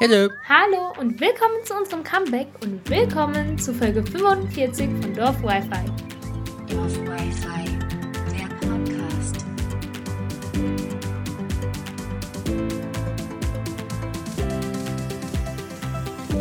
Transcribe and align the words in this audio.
Hallo. 0.00 0.28
Hallo 0.48 0.92
und 0.98 1.20
willkommen 1.20 1.64
zu 1.64 1.74
unserem 1.74 2.02
Comeback 2.02 2.48
und 2.62 2.88
willkommen 2.90 3.58
zu 3.58 3.72
Folge 3.72 4.04
45 4.04 4.90
von 5.00 5.14
Dorf 5.14 5.42
Wi-Fi. 5.42 6.74
Dorf 6.74 6.98
Wi-Fi, 6.98 7.78
der 8.36 8.48
Podcast. 8.66 9.44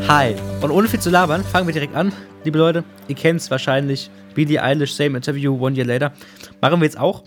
Hi. 0.07 0.35
Und 0.61 0.71
ohne 0.71 0.87
viel 0.87 0.99
zu 0.99 1.09
labern, 1.09 1.43
fangen 1.43 1.67
wir 1.67 1.73
direkt 1.73 1.95
an. 1.95 2.11
Liebe 2.43 2.57
Leute, 2.57 2.83
ihr 3.07 3.15
kennt 3.15 3.41
es 3.41 3.51
wahrscheinlich. 3.51 4.09
Billie 4.33 4.61
Eilish, 4.61 4.93
Same 4.93 5.17
Interview, 5.17 5.55
One 5.59 5.75
Year 5.75 5.85
Later. 5.85 6.13
Machen 6.61 6.79
wir 6.79 6.85
jetzt 6.85 6.99
auch. 6.99 7.23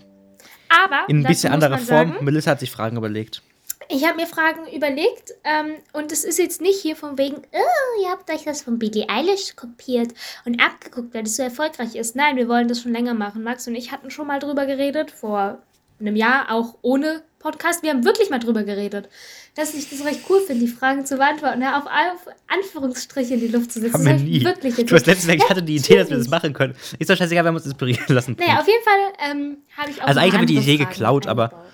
Aber 0.69 1.05
In 1.07 1.19
ein 1.19 1.23
bisschen 1.23 1.53
anderer 1.53 1.77
Form. 1.77 2.09
Sagen, 2.11 2.25
Melissa 2.25 2.51
hat 2.51 2.59
sich 2.59 2.71
Fragen 2.71 2.97
überlegt. 2.97 3.41
Ich 3.89 4.05
habe 4.05 4.17
mir 4.17 4.27
Fragen 4.27 4.67
überlegt 4.73 5.33
ähm, 5.43 5.75
und 5.93 6.11
es 6.11 6.23
ist 6.23 6.39
jetzt 6.39 6.61
nicht 6.61 6.81
hier 6.81 6.95
von 6.95 7.17
wegen, 7.17 7.37
oh, 7.37 8.03
ihr 8.03 8.09
habt 8.09 8.29
euch 8.31 8.43
das 8.43 8.61
von 8.61 8.79
Billie 8.79 9.07
Eilish 9.09 9.55
kopiert 9.55 10.13
und 10.45 10.61
abgeguckt, 10.61 11.13
weil 11.13 11.23
das 11.23 11.35
so 11.35 11.43
erfolgreich 11.43 11.95
ist. 11.95 12.15
Nein, 12.15 12.35
wir 12.35 12.47
wollen 12.47 12.67
das 12.67 12.81
schon 12.81 12.91
länger 12.91 13.13
machen. 13.13 13.43
Max 13.43 13.67
und 13.67 13.75
ich 13.75 13.91
hatten 13.91 14.09
schon 14.09 14.27
mal 14.27 14.39
drüber 14.39 14.65
geredet, 14.65 15.11
vor 15.11 15.59
einem 15.99 16.15
Jahr, 16.15 16.51
auch 16.51 16.75
ohne 16.81 17.23
Podcast. 17.39 17.83
Wir 17.83 17.91
haben 17.91 18.03
wirklich 18.03 18.29
mal 18.29 18.39
drüber 18.39 18.63
geredet, 18.63 19.07
dass 19.55 19.73
ich 19.73 19.89
das 19.89 20.03
recht 20.03 20.21
cool 20.29 20.41
finde, 20.41 20.65
die 20.65 20.71
Fragen 20.71 21.05
zu 21.05 21.17
beantworten, 21.17 21.61
ja, 21.61 21.77
auf, 21.77 21.85
auf 21.85 22.33
Anführungsstriche 22.47 23.35
in 23.35 23.39
die 23.39 23.47
Luft 23.47 23.71
zu 23.71 23.79
setzen. 23.79 23.93
Haben 23.93 24.05
wir 24.05 24.15
ich 24.15 24.23
nie. 24.23 24.43
Wirklich 24.43 24.75
Du 24.75 24.95
hast 24.95 25.05
letztens 25.05 25.25
gesagt, 25.25 25.43
ich 25.43 25.49
hatte 25.49 25.63
die 25.63 25.75
Idee, 25.75 25.97
dass 25.97 26.09
wir 26.09 26.17
das 26.17 26.27
machen 26.27 26.53
können. 26.53 26.75
Ist 26.99 27.09
doch 27.09 27.15
scheißegal, 27.15 27.43
wir 27.43 27.49
haben 27.49 27.55
uns 27.55 27.65
inspirieren 27.65 28.03
lassen. 28.07 28.35
Naja, 28.39 28.59
auf 28.59 28.67
jeden 28.67 28.83
Fall 28.83 29.31
ähm, 29.31 29.57
habe 29.77 29.91
ich 29.91 30.01
auch. 30.01 30.07
Also 30.07 30.19
eigentlich 30.19 30.33
haben 30.33 30.41
wir 30.41 30.47
die 30.47 30.57
Idee 30.57 30.77
Fragen 30.77 30.89
geklaut, 30.89 31.27
aber-. 31.27 31.65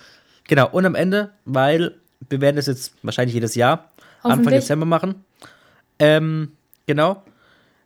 Genau, 0.48 0.70
und 0.70 0.86
am 0.86 0.96
Ende, 0.96 1.32
weil 1.46 2.01
wir 2.32 2.42
werden 2.42 2.56
das 2.56 2.68
jetzt 2.68 2.94
wahrscheinlich 3.04 3.34
jedes 3.34 3.56
Jahr 3.56 3.92
Anfang. 4.24 4.52
Dezember 4.54 4.86
machen. 4.86 5.24
Ähm, 6.00 6.54
genau. 6.88 7.24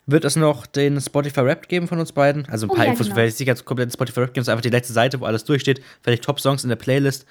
Wird 0.07 0.23
es 0.23 0.35
noch 0.35 0.67
den 0.67 1.01
Spotify 1.01 1.39
Rap 1.41 1.67
geben 1.67 1.87
von 1.87 1.99
uns 1.99 2.11
beiden? 2.11 2.47
Also 2.49 2.67
ein 2.67 2.69
Oh 2.69 2.75
paar 2.75 2.85
ja, 2.85 2.91
Infos, 2.91 3.07
genau. 3.07 3.17
werde 3.17 3.33
ich 3.37 3.45
ganz 3.45 3.65
komplett 3.65 3.91
Spotify 3.91 4.19
Rap 4.21 4.33
geben, 4.33 4.41
es 4.41 4.47
ist 4.47 4.51
einfach 4.51 4.61
die 4.61 4.69
letzte 4.69 4.93
Seite, 4.93 5.19
wo 5.19 5.25
alles 5.25 5.43
durchsteht. 5.45 5.81
Vielleicht 6.03 6.23
Top-Songs 6.23 6.63
in 6.63 6.69
der 6.69 6.75
Playlist. 6.75 7.25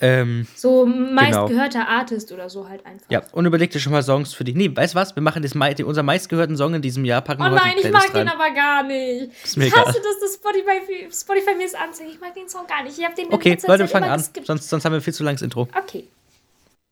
Ähm, 0.00 0.46
So 0.54 0.86
meistgehörter 0.86 1.88
Artist 1.88 2.30
oder 2.32 2.48
so 2.48 2.68
halt 2.68 2.86
einfach. 2.86 3.10
ja, 3.10 3.20
und 3.32 3.44
überleg 3.46 3.70
dir 3.72 3.80
schon 3.80 3.92
mal 3.92 4.02
Songs 4.02 4.32
für 4.32 4.44
dich. 4.44 4.54
Nee, 4.54 4.70
weißt 4.74 4.94
du 4.94 4.98
was? 4.98 5.16
Wir 5.16 5.22
machen 5.22 5.42
das, 5.42 5.54
mei- 5.56 5.74
den, 5.74 5.86
unser 5.86 6.04
meistgehörten 6.04 6.56
Song 6.56 6.72
in 6.72 6.80
diesem 6.82 7.04
Jahr, 7.04 7.20
packen 7.20 7.42
Oh 7.42 7.46
wir 7.46 7.50
nein, 7.50 7.74
ich 7.76 7.90
mag 7.90 8.02
Playlist 8.04 8.14
den 8.14 8.28
rein. 8.28 8.40
aber 8.40 8.50
gar 8.54 8.84
nicht. 8.84 9.30
Ist 9.44 9.56
mir 9.56 9.66
ich 9.66 9.72
hasse 9.76 9.90
egal. 9.90 10.02
das, 10.02 10.20
dass 10.20 10.34
Spotify, 10.34 11.08
Spotify 11.12 11.54
mir 11.56 11.64
das 11.64 11.74
anzeigt. 11.74 12.10
Ich 12.14 12.20
mag 12.20 12.32
den 12.32 12.48
Song 12.48 12.66
gar 12.68 12.84
nicht. 12.84 12.96
Ich 12.96 13.04
habe 13.04 13.16
den 13.16 13.26
Okay, 13.32 13.58
Leute, 13.66 13.80
wir 13.80 13.88
fangen 13.88 14.08
an. 14.08 14.24
Sonst, 14.44 14.68
sonst 14.70 14.84
haben 14.84 14.92
wir 14.92 15.00
viel 15.02 15.12
zu 15.12 15.24
langes 15.24 15.42
Intro. 15.42 15.68
Okay, 15.76 16.06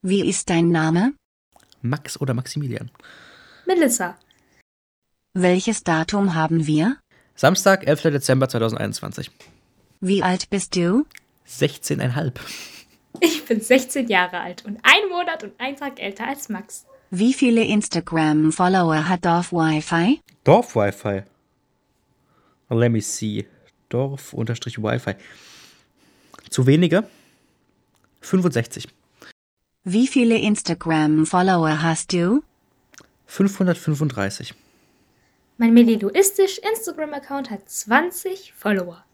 Wie 0.09 0.25
ist 0.25 0.51
dein 0.51 0.69
Name? 0.69 1.15
Max 1.83 2.21
oder 2.21 2.33
Maximilian? 2.33 2.93
Melissa. 3.67 4.17
Welches 5.35 5.83
Datum 5.83 6.37
haben 6.37 6.69
wir? 6.69 6.99
Samstag, 7.35 7.85
11. 7.89 8.03
Dezember 8.03 8.49
2021. 8.49 9.33
Wie 10.01 10.23
alt 10.23 10.49
bist 10.49 10.77
du? 10.77 11.07
16,5. 11.49 12.35
Ich 13.19 13.47
bin 13.47 13.61
16 13.61 14.07
Jahre 14.07 14.39
alt 14.39 14.65
und 14.65 14.79
ein 14.85 15.09
Monat 15.09 15.43
und 15.43 15.55
ein 15.59 15.75
Tag 15.75 16.01
älter 16.01 16.29
als 16.29 16.49
Max. 16.51 16.87
Wie 17.11 17.33
viele 17.33 17.65
Instagram-Follower 17.65 19.09
hat 19.09 19.25
Dorf 19.25 19.53
Wi-Fi? 19.53 20.21
Dorf-Wi-Fi. 20.45 21.25
Let 22.71 22.93
me 22.93 23.01
see. 23.01 23.45
Dorf-Wi-Fi. 23.89 25.15
Zu 26.49 26.65
wenige? 26.65 27.03
65. 28.21 28.87
Wie 29.89 30.09
viele 30.09 30.37
Instagram-Follower 30.37 31.81
hast 31.81 32.13
du? 32.13 32.43
535. 33.27 34.53
Mein 35.59 35.75
Meliloistisch 35.75 36.59
Instagram-Account 36.59 37.53
hat 37.53 37.71
20 37.71 38.53
Follower. 38.53 39.05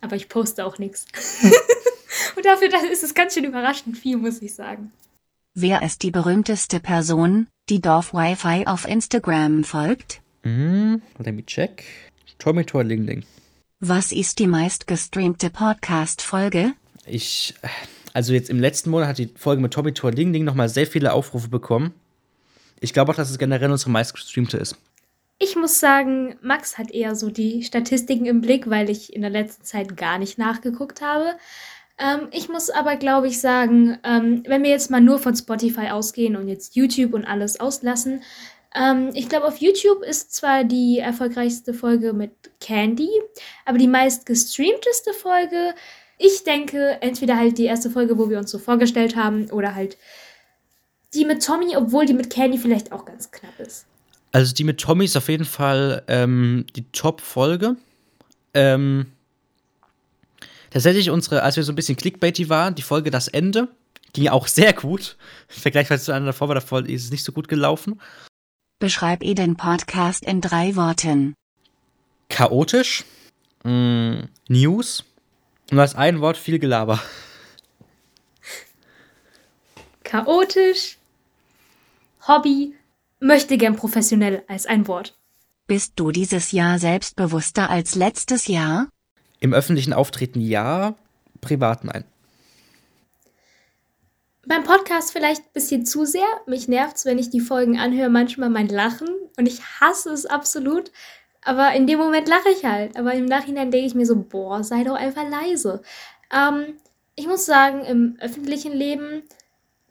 Aber 0.00 0.16
ich 0.16 0.30
poste 0.30 0.64
auch 0.64 0.78
nichts. 0.78 1.04
Und 2.34 2.46
dafür 2.46 2.70
das 2.70 2.84
ist 2.84 3.02
es 3.02 3.12
ganz 3.12 3.34
schön 3.34 3.44
überraschend 3.44 3.98
viel, 3.98 4.16
muss 4.16 4.40
ich 4.40 4.54
sagen. 4.54 4.90
Wer 5.52 5.82
ist 5.82 6.02
die 6.02 6.10
berühmteste 6.10 6.80
Person, 6.80 7.48
die 7.68 7.82
Dorf 7.82 8.14
Wi-Fi 8.14 8.68
auf 8.68 8.88
Instagram 8.88 9.64
folgt? 9.64 10.22
Hm, 10.44 11.02
let 11.18 11.34
me 11.34 11.44
check. 11.44 11.84
Tommy 12.38 12.64
Tor 12.64 12.84
Ling 12.84 13.04
Ling. 13.04 13.24
Was 13.80 14.12
ist 14.12 14.38
die 14.38 14.46
meistgestreamte 14.46 15.50
Podcast-Folge? 15.50 16.72
Ich, 17.04 17.52
also 18.12 18.32
jetzt 18.32 18.50
im 18.50 18.60
letzten 18.60 18.90
Monat 18.90 19.08
hat 19.08 19.18
die 19.18 19.30
Folge 19.36 19.62
mit 19.62 19.72
Tommy 19.72 19.92
Tor 19.92 20.12
Ling 20.12 20.32
Ling 20.32 20.44
nochmal 20.44 20.68
sehr 20.68 20.86
viele 20.86 21.12
Aufrufe 21.12 21.48
bekommen. 21.48 21.94
Ich 22.80 22.92
glaube 22.92 23.12
auch, 23.12 23.16
dass 23.16 23.30
es 23.30 23.38
generell 23.38 23.70
unsere 23.70 23.90
meistgestreamte 23.90 24.56
ist. 24.56 24.76
Ich 25.38 25.56
muss 25.56 25.80
sagen, 25.80 26.36
Max 26.42 26.76
hat 26.76 26.90
eher 26.90 27.14
so 27.14 27.30
die 27.30 27.62
Statistiken 27.62 28.26
im 28.26 28.40
Blick, 28.40 28.68
weil 28.68 28.90
ich 28.90 29.14
in 29.14 29.22
der 29.22 29.30
letzten 29.30 29.64
Zeit 29.64 29.96
gar 29.96 30.18
nicht 30.18 30.36
nachgeguckt 30.38 31.00
habe. 31.00 31.34
Ähm, 31.98 32.28
ich 32.30 32.48
muss 32.48 32.68
aber, 32.70 32.96
glaube 32.96 33.28
ich, 33.28 33.40
sagen, 33.40 33.98
ähm, 34.04 34.42
wenn 34.46 34.62
wir 34.62 34.70
jetzt 34.70 34.90
mal 34.90 35.00
nur 35.00 35.18
von 35.18 35.34
Spotify 35.34 35.88
ausgehen 35.90 36.36
und 36.36 36.48
jetzt 36.48 36.76
YouTube 36.76 37.14
und 37.14 37.24
alles 37.24 37.58
auslassen, 37.58 38.22
ähm, 38.74 39.10
ich 39.14 39.28
glaube, 39.28 39.46
auf 39.46 39.58
YouTube 39.58 40.02
ist 40.02 40.32
zwar 40.32 40.64
die 40.64 40.98
erfolgreichste 40.98 41.74
Folge 41.74 42.12
mit 42.12 42.32
Candy, 42.60 43.10
aber 43.64 43.78
die 43.78 43.88
meist 43.88 44.26
gestreamteste 44.26 45.12
Folge, 45.12 45.74
ich 46.20 46.44
denke, 46.44 46.98
entweder 47.00 47.38
halt 47.38 47.56
die 47.56 47.64
erste 47.64 47.90
Folge, 47.90 48.18
wo 48.18 48.28
wir 48.28 48.38
uns 48.38 48.50
so 48.50 48.58
vorgestellt 48.58 49.16
haben, 49.16 49.50
oder 49.50 49.74
halt 49.74 49.96
die 51.14 51.24
mit 51.24 51.42
Tommy, 51.42 51.76
obwohl 51.76 52.04
die 52.04 52.12
mit 52.12 52.28
Candy 52.28 52.58
vielleicht 52.58 52.92
auch 52.92 53.06
ganz 53.06 53.30
knapp 53.30 53.58
ist. 53.58 53.86
Also 54.30 54.52
die 54.54 54.64
mit 54.64 54.78
Tommy 54.78 55.06
ist 55.06 55.16
auf 55.16 55.30
jeden 55.30 55.46
Fall 55.46 56.02
ähm, 56.08 56.66
die 56.76 56.84
Top-Folge. 56.92 57.76
Ähm, 58.52 59.06
tatsächlich 60.70 61.08
unsere, 61.08 61.42
als 61.42 61.56
wir 61.56 61.64
so 61.64 61.72
ein 61.72 61.76
bisschen 61.76 61.96
clickbaity 61.96 62.50
waren, 62.50 62.74
die 62.74 62.82
Folge 62.82 63.10
Das 63.10 63.26
Ende, 63.26 63.68
ging 64.12 64.28
auch 64.28 64.46
sehr 64.46 64.74
gut. 64.74 65.16
Vergleichsweise 65.48 66.04
zu 66.04 66.12
einer 66.12 66.26
davor 66.26 66.48
war 66.48 66.54
davor 66.54 66.86
ist 66.86 67.04
es 67.04 67.10
nicht 67.10 67.24
so 67.24 67.32
gut 67.32 67.48
gelaufen. 67.48 67.98
Beschreib 68.78 69.24
ihr 69.24 69.34
den 69.34 69.56
Podcast 69.56 70.24
in 70.24 70.42
drei 70.42 70.76
Worten. 70.76 71.34
Chaotisch, 72.28 73.04
mh, 73.64 74.28
News 74.48 75.04
und 75.70 75.78
als 75.78 75.94
ein 75.94 76.20
Wort 76.20 76.36
viel 76.36 76.58
Gelaber. 76.58 77.00
chaotisch, 80.10 80.98
Hobby, 82.26 82.74
möchte 83.20 83.56
gern 83.56 83.76
professionell 83.76 84.42
als 84.48 84.66
ein 84.66 84.88
Wort. 84.88 85.16
Bist 85.68 85.92
du 85.94 86.10
dieses 86.10 86.50
Jahr 86.50 86.80
selbstbewusster 86.80 87.70
als 87.70 87.94
letztes 87.94 88.48
Jahr? 88.48 88.88
Im 89.38 89.54
öffentlichen 89.54 89.92
Auftreten 89.92 90.40
ja, 90.40 90.96
privat 91.40 91.84
nein. 91.84 92.04
Beim 94.46 94.64
Podcast 94.64 95.12
vielleicht 95.12 95.42
ein 95.42 95.52
bisschen 95.52 95.86
zu 95.86 96.04
sehr. 96.04 96.26
Mich 96.46 96.66
nervt's, 96.66 97.04
wenn 97.04 97.18
ich 97.18 97.30
die 97.30 97.40
Folgen 97.40 97.78
anhöre, 97.78 98.10
manchmal 98.10 98.50
mein 98.50 98.66
Lachen 98.66 99.08
und 99.36 99.46
ich 99.46 99.62
hasse 99.80 100.10
es 100.10 100.26
absolut. 100.26 100.90
Aber 101.42 101.72
in 101.72 101.86
dem 101.86 101.98
Moment 101.98 102.28
lache 102.28 102.50
ich 102.50 102.64
halt. 102.64 102.96
Aber 102.96 103.14
im 103.14 103.24
Nachhinein 103.24 103.70
denke 103.70 103.86
ich 103.86 103.94
mir 103.94 104.06
so, 104.06 104.16
boah, 104.16 104.62
sei 104.62 104.84
doch 104.84 104.94
einfach 104.94 105.28
leise. 105.28 105.82
Ähm, 106.32 106.76
ich 107.14 107.26
muss 107.26 107.46
sagen, 107.46 107.84
im 107.84 108.16
öffentlichen 108.20 108.72
Leben, 108.72 109.22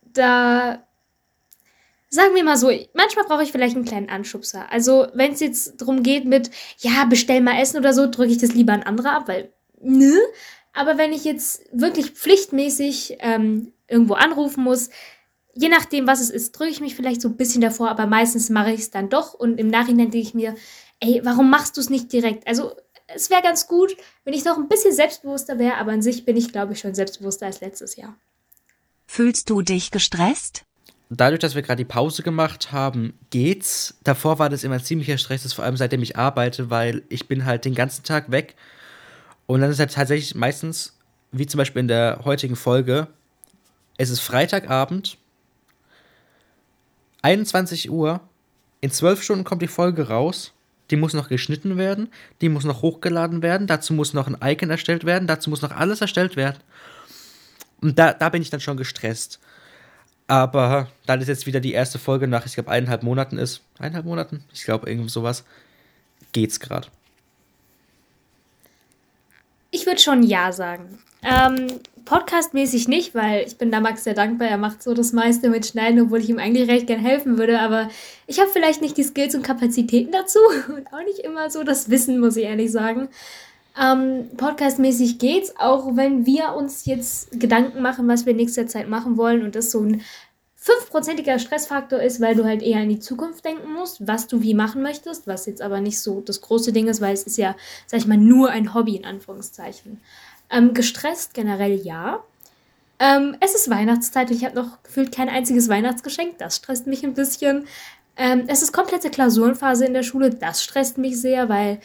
da 0.02 0.84
sagen 2.09 2.36
wir 2.36 2.44
mal 2.44 2.58
so, 2.58 2.72
manchmal 2.94 3.26
brauche 3.26 3.44
ich 3.44 3.52
vielleicht 3.52 3.76
einen 3.76 3.86
kleinen 3.86 4.09
Anschubser. 4.09 4.72
Also, 4.72 5.08
wenn 5.14 5.34
es 5.34 5.40
jetzt 5.40 5.80
darum 5.80 6.04
geht 6.04 6.26
mit, 6.26 6.50
ja, 6.80 7.06
bestell 7.06 7.42
mal 7.42 7.59
Essen 7.62 7.78
oder 7.78 7.94
so, 7.94 8.08
drücke 8.08 8.32
ich 8.32 8.40
das 8.40 8.54
lieber 8.54 8.74
an 8.74 8.84
andere 8.84 9.12
ab, 9.12 9.28
weil, 9.28 9.52
ne? 9.80 10.18
Aber 10.74 10.98
wenn 10.98 11.14
ich 11.14 11.24
jetzt 11.24 11.66
wirklich 11.72 12.12
pflichtmäßig 12.12 13.18
ähm, 13.20 13.74
irgendwo 13.88 14.14
anrufen 14.14 14.64
muss, 14.64 14.90
je 15.56 15.70
nachdem, 15.70 16.08
was 16.08 16.22
es 16.22 16.30
ist, 16.30 16.52
drücke 16.54 16.72
ich 16.72 16.82
mich 16.82 16.96
vielleicht 16.96 17.22
so 17.22 17.29
ein 17.29 17.38
bisschen 17.38 17.62
davor, 17.62 17.90
aber 17.90 18.06
meistens 18.06 18.50
mache 18.50 18.72
ich 18.72 18.82
es 18.82 18.91
dann 18.91 19.09
doch 19.09 19.34
und 19.34 19.59
im 19.59 19.68
Nachhinein 19.68 20.12
denke 20.12 20.28
ich 20.28 20.34
mir, 20.34 20.56
ey, 21.00 21.22
warum 21.23 21.50
machst 21.50 21.78
du 21.78 21.82
es 21.82 21.90
nicht 21.90 22.12
direkt? 22.12 22.47
Also, 22.47 22.76
es 23.08 23.29
wäre 23.29 23.41
ganz 23.41 23.68
gut, 23.68 23.96
wenn 24.23 24.34
ich 24.34 24.46
noch 24.46 24.58
ein 24.58 24.68
bisschen 24.68 24.94
selbstbewusster 24.94 25.58
wäre, 25.58 25.78
aber 25.78 25.91
an 25.91 26.02
sich 26.02 26.26
bin 26.26 26.38
ich, 26.38 26.52
glaube 26.52 26.73
ich, 26.73 26.79
schon 26.79 26.94
selbstbewusster 26.94 27.47
als 27.47 27.62
letztes 27.62 27.96
Jahr. 27.96 28.16
Fühlst 29.08 29.50
du 29.50 29.62
dich 29.64 29.90
gestresst? 29.90 30.66
Dadurch, 31.09 31.40
dass 31.40 31.56
wir 31.56 31.64
gerade 31.64 31.84
die 31.84 31.91
Pause 31.91 32.22
gemacht 32.22 32.72
haben, 32.72 33.18
geht's. 33.32 33.96
Davor 34.03 34.38
war 34.38 34.50
das 34.50 34.64
immer 34.64 34.76
ein 34.76 34.84
ziemlicher 34.84 35.18
Stress, 35.18 35.41
das 35.41 35.53
vor 35.53 35.66
allem 35.66 35.76
seitdem 35.76 36.03
ich 36.03 36.18
arbeite, 36.18 36.70
weil 36.70 37.02
ich 37.09 37.28
bin 37.28 37.46
halt 37.46 37.66
den 37.66 37.73
ganzen 37.73 38.03
Tag 38.03 38.29
weg. 38.29 38.56
Und 39.47 39.62
dann 39.62 39.72
ist 39.72 39.79
halt 39.79 39.91
tatsächlich 39.91 40.35
meistens, 40.35 40.96
wie 41.32 41.47
zum 41.47 41.58
Beispiel 41.58 41.79
in 41.79 41.88
der 41.88 42.22
heutigen 42.26 42.56
Folge, 42.56 43.08
es 43.97 44.12
ist 44.12 44.20
Freitagabend, 44.20 45.18
21 47.22 47.90
Uhr, 47.90 48.22
in 48.82 48.92
12 48.92 49.24
Stunden 49.24 49.44
kommt 49.44 49.62
die 49.62 49.68
Folge 49.68 50.08
raus. 50.08 50.54
Die 50.90 50.96
muss 50.96 51.14
noch 51.14 51.30
geschnitten 51.30 51.78
werden, 51.78 52.10
die 52.42 52.50
muss 52.50 52.64
noch 52.64 52.82
hochgeladen 52.82 53.44
werden, 53.44 53.68
dazu 53.68 53.94
muss 53.94 54.14
noch 54.14 54.28
ein 54.28 54.38
Icon 54.42 54.72
erstellt 54.72 55.06
werden, 55.06 55.28
dazu 55.28 55.52
muss 55.52 55.62
noch 55.62 55.72
alles 55.72 56.02
erstellt 56.02 56.36
werden. 56.36 56.58
Und 57.80 58.00
da, 58.00 58.14
da 58.14 58.30
bin 58.30 58.42
ich 58.42 58.50
dann 58.50 58.60
schon 58.60 58.78
gestresst. 58.78 59.40
Aber 60.28 60.88
dann 61.06 61.22
ist 61.22 61.28
jetzt 61.28 61.46
wieder 61.46 61.60
die 61.60 61.74
erste 61.74 62.00
Folge 62.00 62.28
nach, 62.28 62.46
ich 62.46 62.54
glaube, 62.54 62.72
eineinhalb 62.72 63.04
Monaten 63.04 63.38
ist. 63.38 63.62
Eineinhalb 63.78 64.06
Monaten? 64.06 64.44
Ich 64.54 64.64
glaube, 64.64 64.90
irgendwie 64.90 65.10
sowas. 65.10 65.44
Geht's 66.32 66.60
gerade. 66.60 66.88
Ich 69.72 69.86
würde 69.86 70.00
schon 70.00 70.24
Ja 70.24 70.52
sagen. 70.52 71.00
Ähm, 71.24 71.80
Podcastmäßig 72.09 72.88
nicht, 72.88 73.14
weil 73.14 73.46
ich 73.46 73.59
bin 73.59 73.70
da 73.70 73.79
Max 73.82 74.03
sehr 74.03 74.16
dankbar. 74.16 74.47
Er 74.47 74.58
macht 74.58 74.82
so 74.82 74.96
das 74.96 75.14
meiste 75.14 75.52
mit 75.52 75.67
Schneiden, 75.67 76.02
obwohl 76.02 76.17
ich 76.17 76.29
ihm 76.29 76.40
eigentlich 76.40 76.67
recht 76.67 76.88
gern 76.88 77.00
helfen 77.00 77.38
würde. 77.38 77.59
Aber 77.59 77.88
ich 78.26 78.40
habe 78.40 78.50
vielleicht 78.50 78.82
nicht 78.82 78.97
die 78.97 79.03
Skills 79.03 79.35
und 79.35 79.44
Kapazitäten 79.44 80.11
dazu 80.11 80.40
und 80.70 80.91
auch 80.91 81.03
nicht 81.06 81.20
immer 81.20 81.52
so 81.52 81.64
das 81.64 81.91
Wissen, 81.91 82.20
muss 82.20 82.35
ich 82.35 82.46
ehrlich 82.46 82.72
sagen. 82.72 83.09
Ähm, 83.79 84.28
Podcastmäßig 84.38 85.20
geht's, 85.20 85.53
auch 85.59 85.96
wenn 85.96 86.26
wir 86.26 86.56
uns 86.56 86.88
jetzt 86.88 87.40
Gedanken 87.40 87.84
machen, 87.84 88.08
was 88.08 88.26
wir 88.26 88.32
in 88.32 88.38
nächster 88.38 88.66
Zeit 88.66 88.90
machen 88.90 89.16
wollen 89.16 89.44
und 89.44 89.53
das 89.53 89.70
so 89.70 89.82
ein 89.82 90.02
fünfprozentiger 90.56 91.38
Stressfaktor 91.38 92.00
ist, 92.00 92.20
weil 92.22 92.35
du 92.35 92.44
halt 92.44 92.64
eher 92.64 92.82
in 92.82 92.90
die 92.90 93.00
Zukunft 93.00 93.46
denken 93.46 93.72
musst, 93.72 94.08
was 94.08 94.26
du 94.26 94.41
wie 94.41 94.56
machen 94.56 94.82
möchtest, 94.82 95.28
was 95.28 95.46
jetzt 95.46 95.61
aber 95.61 95.79
nicht 95.79 96.00
so 96.00 96.22
das 96.22 96.41
große 96.41 96.73
Ding 96.73 96.88
ist, 96.88 97.02
weil 97.02 97.14
es 97.14 97.23
ist 97.23 97.38
ja, 97.38 97.56
sag 97.85 98.00
ich 98.00 98.08
mal, 98.08 98.17
nur 98.17 98.50
ein 98.50 98.73
Hobby 98.73 98.96
in 98.96 99.06
Anführungszeichen. 99.06 100.02
Ähm, 100.51 100.73
gestresst 100.73 101.34
generell 101.34 101.75
ja. 101.75 102.23
Ähm, 102.99 103.37
es 103.40 103.55
ist 103.55 103.69
Weihnachtszeit 103.69 104.29
und 104.29 104.35
ich 104.35 104.43
habe 104.43 104.55
noch 104.55 104.84
gefühlt 104.84 105.13
kein 105.13 105.29
einziges 105.29 105.69
Weihnachtsgeschenk. 105.69 106.37
Das 106.37 106.57
stresst 106.57 106.87
mich 106.87 107.03
ein 107.03 107.13
bisschen. 107.13 107.66
Ähm, 108.17 108.43
es 108.47 108.61
ist 108.61 108.73
komplette 108.73 109.09
Klausurenphase 109.09 109.85
in 109.85 109.93
der 109.93 110.03
Schule. 110.03 110.31
Das 110.31 110.63
stresst 110.63 110.97
mich 110.97 111.19
sehr, 111.22 111.47
weil 111.47 111.79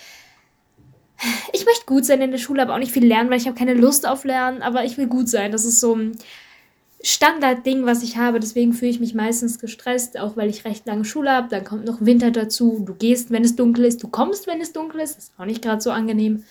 ich 1.53 1.65
möchte 1.65 1.87
gut 1.87 2.05
sein 2.05 2.21
in 2.21 2.33
der 2.33 2.39
Schule, 2.39 2.63
aber 2.63 2.75
auch 2.75 2.79
nicht 2.79 2.93
viel 2.93 3.07
lernen, 3.07 3.31
weil 3.31 3.39
ich 3.39 3.47
habe 3.47 3.57
keine 3.57 3.75
Lust 3.75 4.07
auf 4.07 4.25
Lernen, 4.25 4.63
aber 4.63 4.85
ich 4.85 4.99
will 4.99 5.07
gut 5.07 5.29
sein. 5.29 5.53
Das 5.53 5.65
ist 5.65 5.81
so 5.81 5.95
ein 5.95 6.19
Standardding, 7.03 7.87
was 7.87 8.03
ich 8.03 8.17
habe. 8.17 8.41
Deswegen 8.41 8.73
fühle 8.73 8.91
ich 8.91 8.99
mich 8.99 9.15
meistens 9.15 9.61
gestresst, 9.61 10.19
auch 10.19 10.37
weil 10.37 10.51
ich 10.51 10.65
recht 10.65 10.87
lange 10.87 11.05
Schule 11.05 11.31
habe. 11.31 11.49
Dann 11.49 11.65
kommt 11.65 11.85
noch 11.85 11.99
Winter 12.01 12.31
dazu. 12.31 12.83
Du 12.85 12.95
gehst, 12.95 13.31
wenn 13.31 13.45
es 13.45 13.55
dunkel 13.55 13.85
ist. 13.85 14.03
Du 14.03 14.09
kommst, 14.09 14.47
wenn 14.47 14.61
es 14.61 14.73
dunkel 14.73 15.01
ist. 15.01 15.17
Das 15.17 15.25
ist 15.25 15.33
auch 15.39 15.45
nicht 15.45 15.63
gerade 15.63 15.81
so 15.81 15.91
angenehm. 15.91 16.45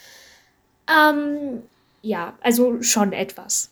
Ähm, 0.87 1.63
ja, 2.03 2.37
also 2.41 2.81
schon 2.83 3.13
etwas. 3.13 3.71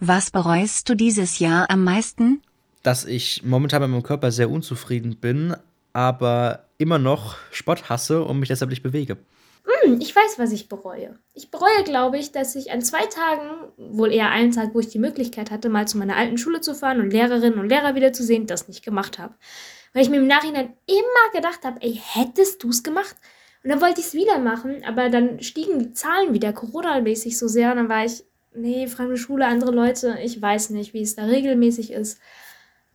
Was 0.00 0.30
bereust 0.30 0.88
du 0.88 0.94
dieses 0.94 1.38
Jahr 1.38 1.70
am 1.70 1.84
meisten? 1.84 2.42
Dass 2.82 3.04
ich 3.04 3.42
momentan 3.44 3.82
mit 3.82 3.90
meinem 3.90 4.02
Körper 4.02 4.32
sehr 4.32 4.50
unzufrieden 4.50 5.16
bin, 5.16 5.54
aber 5.92 6.64
immer 6.78 6.98
noch 6.98 7.36
Sport 7.52 7.88
hasse 7.88 8.24
und 8.24 8.40
mich 8.40 8.48
deshalb 8.48 8.70
nicht 8.70 8.82
bewege. 8.82 9.18
Hm, 9.64 10.00
ich 10.00 10.14
weiß, 10.14 10.38
was 10.38 10.52
ich 10.52 10.68
bereue. 10.68 11.18
Ich 11.34 11.50
bereue, 11.50 11.84
glaube 11.84 12.18
ich, 12.18 12.32
dass 12.32 12.54
ich 12.54 12.70
an 12.72 12.82
zwei 12.82 13.06
Tagen, 13.06 13.72
wohl 13.76 14.12
eher 14.12 14.30
einen 14.30 14.52
Tag, 14.52 14.74
wo 14.74 14.80
ich 14.80 14.88
die 14.88 14.98
Möglichkeit 14.98 15.50
hatte, 15.50 15.68
mal 15.68 15.88
zu 15.88 15.98
meiner 15.98 16.16
alten 16.16 16.38
Schule 16.38 16.60
zu 16.60 16.74
fahren 16.74 17.00
und 17.00 17.10
Lehrerinnen 17.10 17.58
und 17.58 17.68
Lehrer 17.68 17.94
wiederzusehen, 17.94 18.46
das 18.46 18.68
nicht 18.68 18.84
gemacht 18.84 19.18
habe. 19.18 19.34
Weil 19.92 20.02
ich 20.02 20.10
mir 20.10 20.18
im 20.18 20.26
Nachhinein 20.26 20.74
immer 20.86 21.32
gedacht 21.34 21.64
habe, 21.64 21.80
ey, 21.80 22.00
hättest 22.02 22.62
du 22.62 22.68
es 22.68 22.82
gemacht? 22.82 23.16
Und 23.66 23.72
dann 23.72 23.80
wollte 23.80 24.00
ich 24.00 24.06
es 24.06 24.14
wieder 24.14 24.38
machen, 24.38 24.84
aber 24.86 25.10
dann 25.10 25.42
stiegen 25.42 25.80
die 25.80 25.92
Zahlen 25.92 26.32
wieder 26.32 26.52
Corona-mäßig 26.52 27.36
so 27.36 27.48
sehr. 27.48 27.72
Und 27.72 27.78
dann 27.78 27.88
war 27.88 28.04
ich, 28.04 28.22
nee, 28.54 28.86
fremde 28.86 29.16
Schule, 29.16 29.44
andere 29.44 29.72
Leute, 29.72 30.20
ich 30.22 30.40
weiß 30.40 30.70
nicht, 30.70 30.94
wie 30.94 31.02
es 31.02 31.16
da 31.16 31.24
regelmäßig 31.24 31.90
ist. 31.90 32.20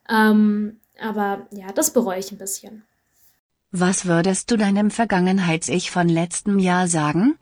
Ähm, 0.08 0.80
aber 0.98 1.46
ja, 1.52 1.74
das 1.74 1.92
bereue 1.92 2.20
ich 2.20 2.32
ein 2.32 2.38
bisschen. 2.38 2.84
Was 3.72 4.06
würdest 4.06 4.50
du 4.50 4.56
deinem 4.56 4.92
Vergangenheits-Ich 4.92 5.92
von 5.92 6.08
letztem 6.08 6.58
Jahr 6.58 6.88
sagen? 6.88 7.38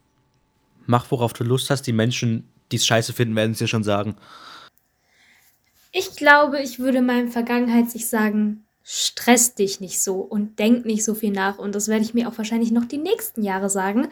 Mach, 0.88 1.12
worauf 1.12 1.34
du 1.34 1.44
Lust 1.44 1.70
hast. 1.70 1.84
Die 1.84 1.94
Menschen, 1.94 2.52
die 2.72 2.78
es 2.78 2.88
scheiße 2.88 3.14
finden, 3.14 3.36
werden 3.36 3.52
es 3.52 3.60
dir 3.60 3.68
schon 3.68 3.84
sagen. 3.84 4.16
Ich 5.92 6.16
glaube, 6.16 6.60
ich 6.62 6.80
würde 6.80 7.04
meinem 7.04 7.30
Vergangenheits-Ich 7.30 8.10
sagen, 8.10 8.66
stress 8.92 9.54
dich 9.54 9.80
nicht 9.80 10.02
so 10.02 10.16
und 10.16 10.58
denk 10.58 10.84
nicht 10.84 11.06
so 11.06 11.14
viel 11.14 11.30
nach. 11.30 11.60
Und 11.60 11.76
das 11.76 11.90
werde 11.90 12.04
ich 12.04 12.16
mir 12.16 12.28
auch 12.28 12.36
wahrscheinlich 12.40 12.72
noch 12.72 12.86
die 12.86 12.98
nächsten 12.98 13.44
Jahre 13.44 13.70
sagen, 13.70 14.08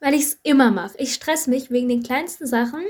weil 0.00 0.14
ich 0.14 0.22
es 0.22 0.38
immer 0.42 0.70
mache. 0.70 0.96
Ich 0.96 1.12
stress 1.12 1.46
mich 1.46 1.70
wegen 1.70 1.90
den 1.90 2.02
kleinsten 2.02 2.46
Sachen 2.46 2.82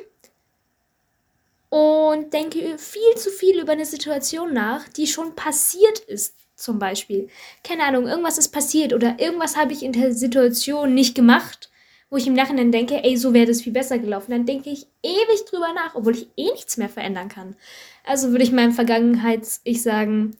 und 1.70 2.32
denke 2.32 2.78
viel 2.78 3.16
zu 3.16 3.30
viel 3.30 3.60
über 3.60 3.72
eine 3.72 3.84
Situation 3.84 4.54
nach, 4.54 4.88
die 4.88 5.08
schon 5.08 5.34
passiert 5.34 5.98
ist. 6.06 6.36
Zum 6.54 6.78
Beispiel, 6.78 7.28
keine 7.64 7.82
Ahnung, 7.82 8.06
irgendwas 8.06 8.38
ist 8.38 8.50
passiert 8.50 8.92
oder 8.92 9.16
irgendwas 9.18 9.56
habe 9.56 9.72
ich 9.72 9.82
in 9.82 9.90
der 9.90 10.14
Situation 10.14 10.94
nicht 10.94 11.16
gemacht, 11.16 11.68
wo 12.10 12.16
ich 12.16 12.28
im 12.28 12.34
Nachhinein 12.34 12.70
denke, 12.70 13.02
ey, 13.02 13.16
so 13.16 13.34
wäre 13.34 13.46
das 13.46 13.62
viel 13.62 13.72
besser 13.72 13.98
gelaufen. 13.98 14.30
Dann 14.30 14.46
denke 14.46 14.70
ich 14.70 14.86
ewig 15.02 15.44
drüber 15.50 15.72
nach, 15.74 15.96
obwohl 15.96 16.14
ich 16.14 16.28
eh 16.36 16.52
nichts 16.52 16.76
mehr 16.76 16.88
verändern 16.88 17.28
kann. 17.28 17.56
Also 18.04 18.30
würde 18.30 18.44
ich 18.44 18.52
meinem 18.52 18.70
Vergangenheits-Ich 18.70 19.82
sagen, 19.82 20.36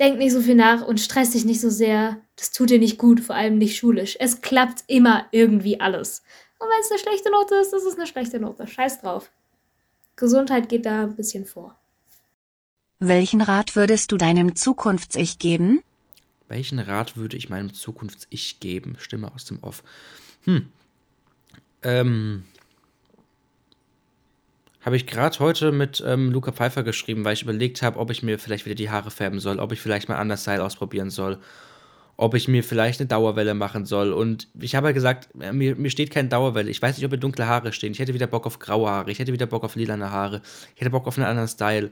denk 0.00 0.18
nicht 0.18 0.32
so 0.32 0.40
viel 0.40 0.54
nach 0.54 0.86
und 0.86 0.98
stress 0.98 1.30
dich 1.30 1.44
nicht 1.44 1.60
so 1.60 1.70
sehr. 1.70 2.20
Das 2.36 2.50
tut 2.50 2.70
dir 2.70 2.78
nicht 2.78 2.98
gut, 2.98 3.20
vor 3.20 3.36
allem 3.36 3.58
nicht 3.58 3.76
schulisch. 3.76 4.16
Es 4.18 4.40
klappt 4.40 4.84
immer 4.86 5.26
irgendwie 5.30 5.80
alles. 5.80 6.22
Und 6.58 6.68
wenn 6.68 6.80
es 6.80 6.90
eine 6.90 7.00
schlechte 7.00 7.30
Note 7.30 7.54
ist, 7.56 7.72
ist 7.72 7.84
es 7.84 7.96
eine 7.96 8.06
schlechte 8.06 8.40
Note. 8.40 8.66
Scheiß 8.66 9.00
drauf. 9.00 9.30
Gesundheit 10.16 10.68
geht 10.68 10.86
da 10.86 11.04
ein 11.04 11.16
bisschen 11.16 11.46
vor. 11.46 11.78
Welchen 12.98 13.40
Rat 13.40 13.76
würdest 13.76 14.12
du 14.12 14.16
deinem 14.16 14.56
Zukunfts-Ich 14.56 15.38
geben? 15.38 15.82
Welchen 16.48 16.78
Rat 16.78 17.16
würde 17.16 17.36
ich 17.36 17.48
meinem 17.48 17.72
Zukunfts-Ich 17.72 18.60
geben? 18.60 18.96
Stimme 18.98 19.32
aus 19.32 19.44
dem 19.46 19.62
Off. 19.62 19.82
Hm. 20.44 20.68
Ähm, 21.82 22.44
habe 24.80 24.96
ich 24.96 25.06
gerade 25.06 25.38
heute 25.38 25.72
mit 25.72 26.02
ähm, 26.06 26.30
Luca 26.30 26.52
Pfeiffer 26.52 26.82
geschrieben, 26.82 27.24
weil 27.24 27.34
ich 27.34 27.42
überlegt 27.42 27.82
habe, 27.82 27.98
ob 27.98 28.10
ich 28.10 28.22
mir 28.22 28.38
vielleicht 28.38 28.64
wieder 28.64 28.74
die 28.74 28.90
Haare 28.90 29.10
färben 29.10 29.38
soll, 29.38 29.58
ob 29.58 29.72
ich 29.72 29.80
vielleicht 29.80 30.08
mal 30.08 30.16
anders 30.16 30.42
Style 30.42 30.64
ausprobieren 30.64 31.10
soll, 31.10 31.38
ob 32.16 32.34
ich 32.34 32.48
mir 32.48 32.64
vielleicht 32.64 33.00
eine 33.00 33.08
Dauerwelle 33.08 33.54
machen 33.54 33.84
soll. 33.84 34.12
Und 34.12 34.48
ich 34.58 34.74
habe 34.74 34.88
ja 34.88 34.92
gesagt, 34.92 35.28
äh, 35.38 35.52
mir, 35.52 35.76
mir 35.76 35.90
steht 35.90 36.10
keine 36.10 36.28
Dauerwelle. 36.28 36.70
Ich 36.70 36.80
weiß 36.80 36.96
nicht, 36.96 37.04
ob 37.04 37.12
mir 37.12 37.18
dunkle 37.18 37.46
Haare 37.46 37.72
stehen. 37.72 37.92
Ich 37.92 37.98
hätte 37.98 38.14
wieder 38.14 38.26
Bock 38.26 38.46
auf 38.46 38.58
graue 38.58 38.88
Haare. 38.88 39.10
Ich 39.10 39.18
hätte 39.18 39.32
wieder 39.32 39.46
Bock 39.46 39.64
auf 39.64 39.76
lilane 39.76 40.10
Haare. 40.10 40.40
Ich 40.74 40.80
hätte 40.80 40.90
Bock 40.90 41.06
auf 41.06 41.18
einen 41.18 41.26
anderen 41.26 41.48
Style. 41.48 41.90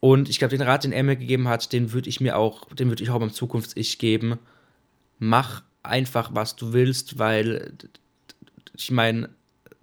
Und 0.00 0.28
ich 0.28 0.38
glaube, 0.38 0.56
den 0.56 0.66
Rat, 0.66 0.84
den 0.84 0.92
er 0.92 1.02
mir 1.02 1.16
gegeben 1.16 1.48
hat, 1.48 1.72
den 1.72 1.92
würde 1.92 2.10
ich 2.10 2.20
mir 2.20 2.36
auch, 2.36 2.66
den 2.74 2.88
würde 2.88 3.02
ich 3.02 3.10
auch 3.10 3.18
beim 3.18 3.32
Zukunfts-Ich 3.32 3.98
geben. 3.98 4.38
Mach 5.18 5.62
einfach, 5.82 6.30
was 6.34 6.56
du 6.56 6.74
willst, 6.74 7.18
weil 7.18 7.72
ich 8.76 8.90
meine, 8.90 9.30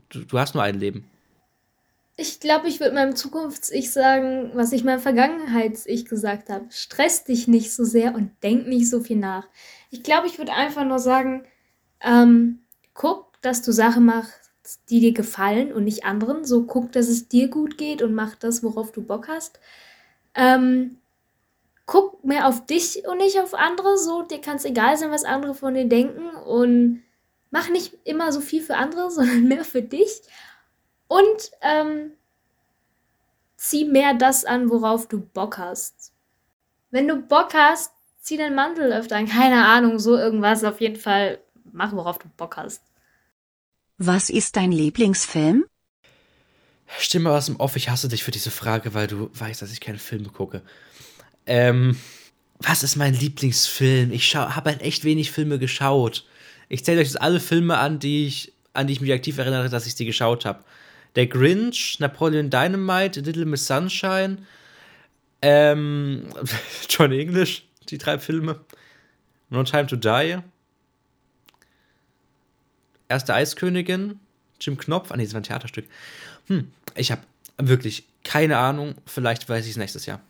du, 0.09 0.23
du 0.23 0.37
hast 0.37 0.53
nur 0.53 0.63
ein 0.63 0.79
Leben. 0.79 1.05
Ich 2.15 2.39
glaube, 2.39 2.67
ich 2.67 2.79
würde 2.79 2.93
meinem 2.93 3.15
Zukunfts-Ich 3.15 3.91
sagen, 3.91 4.51
was 4.53 4.71
ich 4.71 4.83
meinem 4.83 4.99
Vergangenheits-Ich 4.99 6.05
gesagt 6.05 6.49
habe. 6.49 6.65
Stress 6.69 7.23
dich 7.23 7.47
nicht 7.47 7.73
so 7.73 7.83
sehr 7.83 8.13
und 8.13 8.31
denk 8.43 8.67
nicht 8.67 8.89
so 8.89 9.01
viel 9.01 9.17
nach. 9.17 9.47
Ich 9.89 10.03
glaube, 10.03 10.27
ich 10.27 10.37
würde 10.37 10.53
einfach 10.53 10.85
nur 10.85 10.99
sagen, 10.99 11.45
ähm, 12.01 12.59
guck, 12.93 13.41
dass 13.41 13.63
du 13.63 13.71
Sachen 13.71 14.05
machst, 14.05 14.41
die 14.89 14.99
dir 14.99 15.13
gefallen 15.13 15.73
und 15.73 15.85
nicht 15.85 16.05
anderen. 16.05 16.45
So 16.45 16.63
guck, 16.63 16.91
dass 16.91 17.07
es 17.07 17.27
dir 17.29 17.47
gut 17.47 17.77
geht 17.77 18.01
und 18.03 18.13
mach 18.13 18.35
das, 18.35 18.63
worauf 18.63 18.91
du 18.91 19.01
Bock 19.01 19.27
hast. 19.27 19.59
Ähm, 20.35 20.97
guck 21.85 22.23
mehr 22.23 22.47
auf 22.47 22.65
dich 22.65 23.07
und 23.07 23.17
nicht 23.17 23.39
auf 23.39 23.53
andere. 23.55 23.97
So, 23.97 24.21
dir 24.21 24.39
kann 24.39 24.57
es 24.57 24.65
egal 24.65 24.97
sein, 24.97 25.11
was 25.11 25.23
andere 25.23 25.55
von 25.55 25.73
dir 25.73 25.85
denken. 25.85 26.35
Und 26.35 27.03
mach 27.49 27.69
nicht 27.69 27.97
immer 28.03 28.31
so 28.31 28.39
viel 28.39 28.61
für 28.61 28.75
andere, 28.75 29.09
sondern 29.11 29.47
mehr 29.47 29.65
für 29.65 29.81
dich. 29.81 30.21
Und 31.13 31.51
ähm, 31.61 32.13
zieh 33.55 33.85
mehr 33.85 34.15
das 34.15 34.45
an, 34.45 34.71
worauf 34.71 35.07
du 35.07 35.19
Bock 35.19 35.59
hast. 35.59 36.11
Wenn 36.89 37.07
du 37.07 37.17
Bock 37.17 37.53
hast, 37.53 37.91
zieh 38.19 38.35
deinen 38.35 38.55
Mantel 38.55 38.91
öfter 38.91 39.17
an. 39.17 39.27
Keine 39.29 39.63
Ahnung, 39.63 39.99
so 39.99 40.17
irgendwas. 40.17 40.63
Auf 40.63 40.81
jeden 40.81 40.95
Fall 40.95 41.37
mach, 41.71 41.93
worauf 41.93 42.17
du 42.17 42.27
Bock 42.35 42.57
hast. 42.57 42.81
Was 43.99 44.31
ist 44.31 44.55
dein 44.55 44.71
Lieblingsfilm? 44.71 45.65
Stimme 46.97 47.29
aus 47.29 47.45
dem 47.45 47.57
Off, 47.57 47.75
ich 47.75 47.89
hasse 47.89 48.07
dich 48.07 48.23
für 48.23 48.31
diese 48.31 48.49
Frage, 48.49 48.95
weil 48.95 49.05
du 49.05 49.29
weißt, 49.35 49.61
dass 49.61 49.71
ich 49.71 49.81
keine 49.81 49.99
Filme 49.99 50.29
gucke. 50.29 50.63
Ähm, 51.45 51.95
was 52.57 52.81
ist 52.81 52.95
mein 52.95 53.13
Lieblingsfilm? 53.13 54.11
Ich 54.11 54.35
habe 54.35 54.71
halt 54.71 54.81
echt 54.81 55.03
wenig 55.03 55.29
Filme 55.29 55.59
geschaut. 55.59 56.25
Ich 56.69 56.83
zähle 56.83 57.01
euch 57.01 57.07
jetzt 57.07 57.21
alle 57.21 57.39
Filme 57.39 57.77
an, 57.77 57.99
die 57.99 58.25
ich, 58.25 58.53
an 58.73 58.87
die 58.87 58.93
ich 58.93 59.01
mich 59.01 59.13
aktiv 59.13 59.37
erinnere, 59.37 59.69
dass 59.69 59.85
ich 59.85 59.93
sie 59.93 60.05
geschaut 60.05 60.45
habe. 60.45 60.63
Der 61.15 61.27
Grinch, 61.27 61.99
Napoleon 61.99 62.49
Dynamite, 62.49 63.21
Little 63.21 63.45
Miss 63.45 63.67
Sunshine, 63.67 64.39
ähm, 65.41 66.27
John 66.89 67.11
English, 67.11 67.67
die 67.89 67.97
drei 67.97 68.17
Filme, 68.19 68.59
No 69.49 69.63
Time 69.63 69.87
to 69.87 69.95
Die, 69.95 70.37
Erste 73.09 73.33
Eiskönigin, 73.35 74.19
Jim 74.59 74.77
Knopf, 74.77 75.11
ah 75.11 75.17
nee, 75.17 75.25
das 75.25 75.33
war 75.33 75.41
ein 75.41 75.43
Theaterstück. 75.43 75.85
Hm, 76.47 76.71
ich 76.95 77.11
habe 77.11 77.21
wirklich 77.57 78.05
keine 78.23 78.57
Ahnung, 78.57 78.95
vielleicht 79.05 79.47
weiß 79.47 79.65
ich 79.65 79.71
es 79.71 79.77
nächstes 79.77 80.05
Jahr. 80.05 80.21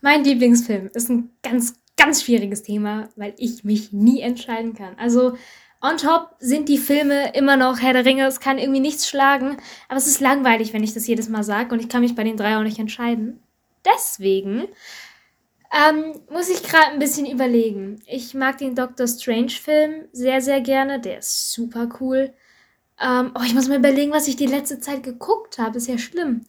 Mein 0.00 0.24
Lieblingsfilm 0.24 0.90
ist 0.94 1.10
ein 1.10 1.30
ganz, 1.42 1.74
ganz 1.96 2.22
schwieriges 2.22 2.62
Thema, 2.62 3.08
weil 3.16 3.34
ich 3.38 3.64
mich 3.64 3.92
nie 3.92 4.20
entscheiden 4.20 4.74
kann. 4.74 4.96
Also 4.98 5.36
On 5.84 5.98
top 5.98 6.34
sind 6.38 6.70
die 6.70 6.78
Filme 6.78 7.34
immer 7.34 7.58
noch 7.58 7.78
Herr 7.78 7.92
der 7.92 8.06
Ringe, 8.06 8.24
es 8.26 8.40
kann 8.40 8.58
irgendwie 8.58 8.80
nichts 8.80 9.06
schlagen, 9.06 9.58
aber 9.86 9.98
es 9.98 10.06
ist 10.06 10.18
langweilig, 10.18 10.72
wenn 10.72 10.82
ich 10.82 10.94
das 10.94 11.06
jedes 11.06 11.28
Mal 11.28 11.44
sage 11.44 11.74
und 11.74 11.80
ich 11.80 11.90
kann 11.90 12.00
mich 12.00 12.14
bei 12.14 12.24
den 12.24 12.38
drei 12.38 12.56
auch 12.56 12.62
nicht 12.62 12.78
entscheiden. 12.78 13.42
deswegen 13.84 14.66
ähm, 15.70 16.14
muss 16.30 16.48
ich 16.48 16.62
gerade 16.62 16.92
ein 16.92 16.98
bisschen 17.00 17.26
überlegen. 17.26 18.00
Ich 18.06 18.32
mag 18.32 18.56
den 18.56 18.74
Doctor 18.74 19.06
Strange-Film 19.06 20.06
sehr, 20.12 20.40
sehr 20.40 20.62
gerne. 20.62 21.00
Der 21.00 21.18
ist 21.18 21.52
super 21.52 21.88
cool. 22.00 22.32
Ähm, 22.98 23.32
oh, 23.34 23.42
ich 23.44 23.54
muss 23.54 23.68
mal 23.68 23.78
überlegen, 23.78 24.12
was 24.12 24.28
ich 24.28 24.36
die 24.36 24.46
letzte 24.46 24.80
Zeit 24.80 25.02
geguckt 25.02 25.58
habe. 25.58 25.76
Ist 25.76 25.88
ja 25.88 25.98
schlimm. 25.98 26.46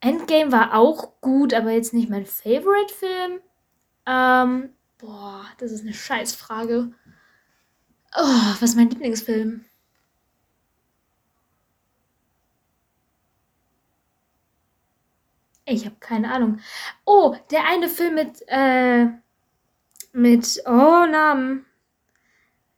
Endgame 0.00 0.52
war 0.52 0.74
auch 0.74 1.20
gut, 1.20 1.54
aber 1.54 1.70
jetzt 1.70 1.94
nicht 1.94 2.10
mein 2.10 2.26
Favorite-Film. 2.26 3.40
Ähm, 4.06 4.70
boah, 4.98 5.46
das 5.58 5.70
ist 5.70 5.82
eine 5.82 5.94
Scheißfrage. 5.94 6.90
Oh, 8.20 8.24
was 8.60 8.62
ist 8.70 8.76
mein 8.76 8.90
Lieblingsfilm? 8.90 9.64
Ich 15.66 15.84
habe 15.84 15.96
keine 16.00 16.32
Ahnung. 16.32 16.60
Oh, 17.04 17.36
der 17.52 17.64
eine 17.66 17.88
Film 17.88 18.14
mit, 18.16 18.42
äh, 18.48 19.06
mit, 20.12 20.62
oh, 20.66 21.06
Namen. 21.06 21.66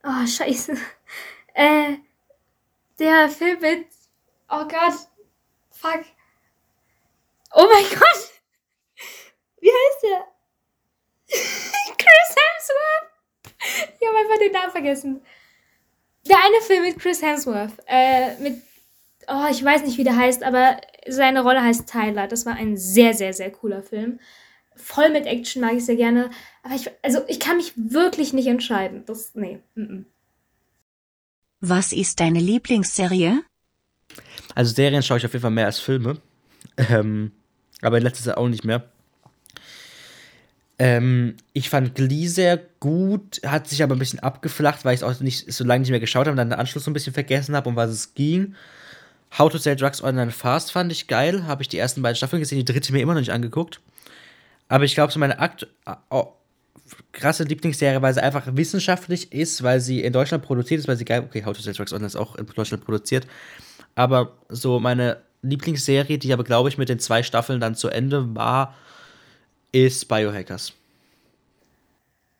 Oh, 0.05 0.27
scheiße. 0.27 0.77
Äh, 1.53 1.99
der 3.01 3.29
Film 3.29 3.59
mit, 3.61 3.87
oh 4.49 4.67
Gott, 4.69 4.95
fuck. 5.71 6.05
Oh 7.53 7.67
mein 7.71 7.85
Gott. 7.91 8.31
Wie 9.61 9.69
heißt 9.69 10.03
der? 10.05 10.29
Chris 11.99 12.37
Hemsworth. 12.37 13.10
Ich 13.61 14.07
habe 14.07 14.19
einfach 14.19 14.39
den 14.39 14.53
Namen 14.53 14.73
vergessen. 14.73 15.21
Der 16.29 16.37
eine 16.39 16.61
Film 16.63 16.83
mit 16.83 16.99
Chris 16.99 17.23
Hemsworth. 17.23 17.73
Äh, 17.87 18.37
mit, 18.43 18.63
oh, 19.29 19.47
ich 19.51 19.65
weiß 19.65 19.83
nicht, 19.83 19.99
wie 19.99 20.05
der 20.05 20.17
heißt, 20.17 20.43
aber 20.43 20.81
seine 21.07 21.43
Rolle 21.43 21.63
heißt 21.63 21.89
Tyler. 21.89 22.27
Das 22.27 22.47
war 22.47 22.55
ein 22.55 22.77
sehr, 22.77 23.15
sehr, 23.15 23.33
sehr 23.33 23.51
cooler 23.51 23.83
Film. 23.83 24.21
Voll 24.77 25.11
mit 25.11 25.27
Action 25.27 25.61
mag 25.61 25.75
ich 25.75 25.85
sehr 25.85 25.97
gerne. 25.97 26.31
Aber 26.63 26.75
ich, 26.75 26.91
also 27.03 27.21
ich 27.29 27.41
kann 27.41 27.57
mich 27.57 27.73
wirklich 27.77 28.33
nicht 28.33 28.47
entscheiden. 28.47 29.05
Das, 29.07 29.35
nee. 29.35 29.61
Mm 29.75 29.83
-mm. 29.83 30.05
Was 31.61 31.93
ist 31.93 32.21
deine 32.21 32.41
Lieblingsserie? 32.41 33.43
Also 34.55 34.75
Serien 34.75 35.03
schaue 35.03 35.19
ich 35.19 35.27
auf 35.27 35.33
jeden 35.33 35.43
Fall 35.43 35.51
mehr 35.51 35.67
als 35.67 35.79
Filme. 35.79 36.17
Ähm, 36.77 37.33
aber 37.83 37.99
in 37.99 38.03
letzter 38.03 38.25
Zeit 38.25 38.37
auch 38.37 38.49
nicht 38.49 38.65
mehr. 38.65 38.91
Ähm, 40.83 41.37
ich 41.53 41.69
fand 41.69 41.95
Glee 41.95 42.27
sehr 42.27 42.59
gut, 42.81 43.43
hat 43.45 43.69
sich 43.69 43.83
aber 43.83 43.95
ein 43.95 43.99
bisschen 43.99 44.21
abgeflacht, 44.21 44.83
weil 44.87 44.95
ich 44.95 45.03
es 45.03 45.05
auch 45.05 45.21
nicht 45.21 45.53
so 45.53 45.63
lange 45.63 45.81
nicht 45.81 45.91
mehr 45.91 46.01
geschaut 46.01 46.23
habe 46.23 46.31
und 46.31 46.39
dann 46.39 46.49
den 46.49 46.59
Anschluss 46.59 46.85
so 46.85 46.91
ein 46.91 46.95
bisschen 46.95 47.13
vergessen 47.13 47.55
habe, 47.55 47.69
um 47.69 47.77
was 47.77 47.91
es 47.91 48.15
ging. 48.15 48.55
How 49.39 49.53
to 49.53 49.59
Sell 49.59 49.77
Drugs 49.77 50.03
Online 50.03 50.31
Fast 50.31 50.73
fand 50.73 50.91
ich 50.91 51.07
geil. 51.07 51.47
Habe 51.47 51.61
ich 51.61 51.69
die 51.69 51.77
ersten 51.77 52.01
beiden 52.01 52.17
Staffeln 52.17 52.41
gesehen, 52.41 52.57
die 52.57 52.65
dritte 52.65 52.95
mir 52.95 53.03
immer 53.03 53.13
noch 53.13 53.21
nicht 53.21 53.31
angeguckt. 53.31 53.79
Aber 54.69 54.85
ich 54.85 54.95
glaube, 54.95 55.13
so 55.13 55.19
meine 55.19 55.39
Akt 55.39 55.69
oh, 56.09 56.29
krasse 57.13 57.45
Lieblingsserie, 57.45 58.01
weil 58.01 58.15
sie 58.15 58.23
einfach 58.23 58.45
wissenschaftlich 58.51 59.33
ist, 59.35 59.63
weil 59.63 59.81
sie 59.81 60.01
in 60.01 60.15
Deutschland 60.15 60.43
produziert 60.43 60.81
ist, 60.81 60.89
weil 60.89 60.97
sie 60.97 61.05
geil. 61.05 61.25
Okay, 61.29 61.45
How 61.45 61.55
to 61.55 61.61
Sell 61.61 61.75
Drugs 61.75 61.93
Online 61.93 62.07
ist 62.07 62.17
auch 62.17 62.37
in 62.37 62.47
Deutschland 62.47 62.87
produziert. 62.87 63.27
Aber 63.97 64.33
so 64.49 64.81
meine 64.81 65.19
Lieblingsserie, 65.43 66.17
die 66.17 66.33
aber, 66.33 66.45
glaube 66.45 66.71
ich, 66.71 66.79
mit 66.79 66.89
den 66.89 67.01
zwei 67.01 67.23
Staffeln 67.23 67.61
dann 67.61 67.75
zu 67.75 67.91
Ende 67.91 68.35
war, 68.35 68.75
ist 69.73 70.09
Biohackers. 70.09 70.73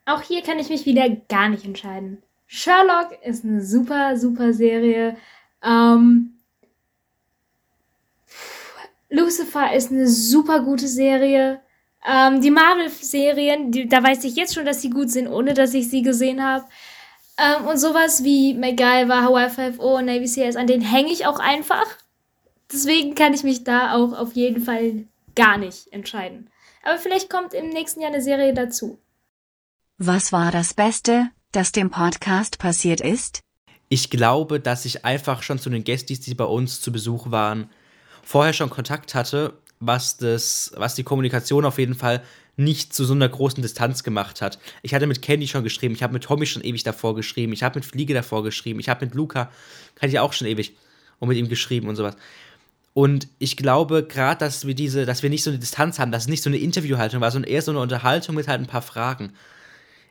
Auch 0.05 0.21
hier 0.21 0.41
kann 0.41 0.59
ich 0.59 0.69
mich 0.69 0.85
wieder 0.85 1.09
gar 1.29 1.49
nicht 1.49 1.65
entscheiden. 1.65 2.21
Sherlock 2.47 3.17
ist 3.23 3.45
eine 3.45 3.63
super, 3.63 4.17
super 4.17 4.53
Serie. 4.53 5.15
Ähm, 5.63 6.33
Lucifer 9.09 9.73
ist 9.73 9.91
eine 9.91 10.07
super 10.07 10.61
gute 10.61 10.87
Serie. 10.87 11.61
Ähm, 12.05 12.41
die 12.41 12.51
Marvel-Serien, 12.51 13.89
da 13.89 14.03
weiß 14.03 14.23
ich 14.23 14.35
jetzt 14.35 14.53
schon, 14.53 14.65
dass 14.65 14.81
sie 14.81 14.89
gut 14.89 15.11
sind, 15.11 15.27
ohne 15.27 15.53
dass 15.53 15.73
ich 15.73 15.89
sie 15.89 16.01
gesehen 16.01 16.43
habe. 16.43 16.65
Ähm, 17.37 17.67
und 17.67 17.77
sowas 17.77 18.23
wie 18.23 18.53
MacGyver, 18.53 19.21
Hawaii 19.23 19.47
5.0 19.47 19.79
und 19.79 20.05
Navy 20.05 20.25
CS, 20.25 20.55
an 20.55 20.67
denen 20.67 20.83
hänge 20.83 21.11
ich 21.11 21.25
auch 21.25 21.39
einfach. 21.39 21.85
Deswegen 22.71 23.15
kann 23.15 23.33
ich 23.33 23.43
mich 23.43 23.63
da 23.63 23.95
auch 23.95 24.17
auf 24.17 24.33
jeden 24.33 24.61
Fall 24.61 25.05
gar 25.35 25.57
nicht 25.57 25.91
entscheiden. 25.93 26.49
Aber 26.83 26.97
vielleicht 26.97 27.29
kommt 27.29 27.53
im 27.53 27.69
nächsten 27.69 28.01
Jahr 28.01 28.11
eine 28.11 28.21
Serie 28.21 28.53
dazu. 28.53 28.99
Was 29.97 30.31
war 30.31 30.51
das 30.51 30.73
Beste, 30.73 31.29
das 31.51 31.71
dem 31.71 31.91
Podcast 31.91 32.57
passiert 32.57 33.01
ist? 33.01 33.41
Ich 33.89 34.09
glaube, 34.09 34.59
dass 34.59 34.85
ich 34.85 35.05
einfach 35.05 35.43
schon 35.43 35.59
zu 35.59 35.69
den 35.69 35.83
Gästis, 35.83 36.21
die 36.21 36.33
bei 36.33 36.45
uns 36.45 36.81
zu 36.81 36.91
Besuch 36.91 37.29
waren, 37.29 37.69
vorher 38.23 38.53
schon 38.53 38.69
Kontakt 38.69 39.13
hatte, 39.13 39.59
was, 39.79 40.17
das, 40.17 40.71
was 40.75 40.95
die 40.95 41.03
Kommunikation 41.03 41.65
auf 41.65 41.77
jeden 41.77 41.95
Fall 41.95 42.23
nicht 42.55 42.93
zu 42.93 43.05
so 43.05 43.13
einer 43.13 43.27
großen 43.27 43.61
Distanz 43.61 44.03
gemacht 44.03 44.41
hat. 44.41 44.59
Ich 44.81 44.93
hatte 44.93 45.07
mit 45.07 45.21
Candy 45.21 45.47
schon 45.47 45.63
geschrieben, 45.63 45.95
ich 45.95 46.03
habe 46.03 46.13
mit 46.13 46.23
Tommy 46.23 46.45
schon 46.45 46.63
ewig 46.63 46.83
davor 46.83 47.15
geschrieben, 47.15 47.53
ich 47.53 47.63
habe 47.63 47.79
mit 47.79 47.85
Fliege 47.85 48.13
davor 48.13 48.43
geschrieben, 48.43 48.79
ich 48.79 48.89
habe 48.89 49.05
mit 49.05 49.15
Luca, 49.15 49.51
kann 49.95 50.09
ich 50.09 50.19
auch 50.19 50.33
schon 50.33 50.47
ewig, 50.47 50.75
und 51.19 51.29
mit 51.29 51.37
ihm 51.37 51.49
geschrieben 51.49 51.87
und 51.87 51.95
sowas. 51.95 52.15
Und 52.93 53.29
ich 53.39 53.55
glaube 53.55 54.03
gerade, 54.03 54.39
dass 54.39 54.67
wir 54.67 54.75
diese, 54.75 55.05
dass 55.05 55.23
wir 55.23 55.29
nicht 55.29 55.43
so 55.43 55.49
eine 55.49 55.59
Distanz 55.59 55.97
haben, 55.99 56.11
dass 56.11 56.23
es 56.23 56.29
nicht 56.29 56.43
so 56.43 56.49
eine 56.49 56.57
Interviewhaltung 56.57 57.21
war, 57.21 57.31
sondern 57.31 57.49
eher 57.49 57.61
so 57.61 57.71
eine 57.71 57.79
Unterhaltung 57.79 58.35
mit 58.35 58.47
halt 58.47 58.59
ein 58.59 58.67
paar 58.67 58.81
Fragen. 58.81 59.33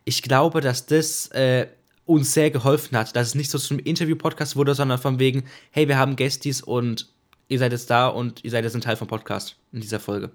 Ich 0.05 0.23
glaube, 0.23 0.61
dass 0.61 0.87
das 0.87 1.29
äh, 1.29 1.67
uns 2.07 2.33
sehr 2.33 2.51
geholfen 2.51 2.97
hat, 2.97 3.15
dass 3.15 3.29
es 3.29 3.35
nicht 3.35 3.51
so 3.51 3.59
zu 3.59 3.75
einem 3.75 3.85
Interview-Podcast 3.85 4.57
wurde, 4.57 4.75
sondern 4.75 4.99
von 4.99 5.19
wegen, 5.19 5.45
hey, 5.71 5.89
wir 5.89 5.99
haben 5.99 6.17
Gästis 6.17 6.63
und 6.63 7.09
ihr 7.49 7.59
seid 7.59 7.73
jetzt 7.73 7.91
da 7.91 8.09
und 8.09 8.43
ihr 8.45 8.51
seid 8.51 8.65
jetzt 8.65 8.75
ein 8.75 8.81
Teil 8.81 8.97
vom 8.97 9.09
Podcast 9.09 9.57
in 9.73 9.81
dieser 9.81 10.01
Folge. 10.01 10.31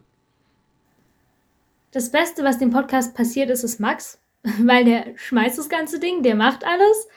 Das 1.91 2.11
Beste, 2.11 2.43
was 2.43 2.59
dem 2.59 2.69
Podcast 2.69 3.15
passiert 3.15 3.49
ist, 3.49 3.63
ist 3.63 3.79
Max, 3.79 4.19
weil 4.63 4.85
der 4.85 5.05
schmeißt 5.15 5.57
das 5.57 5.69
ganze 5.69 5.99
Ding, 5.99 6.21
der 6.21 6.35
macht 6.35 6.63
alles. 6.63 7.07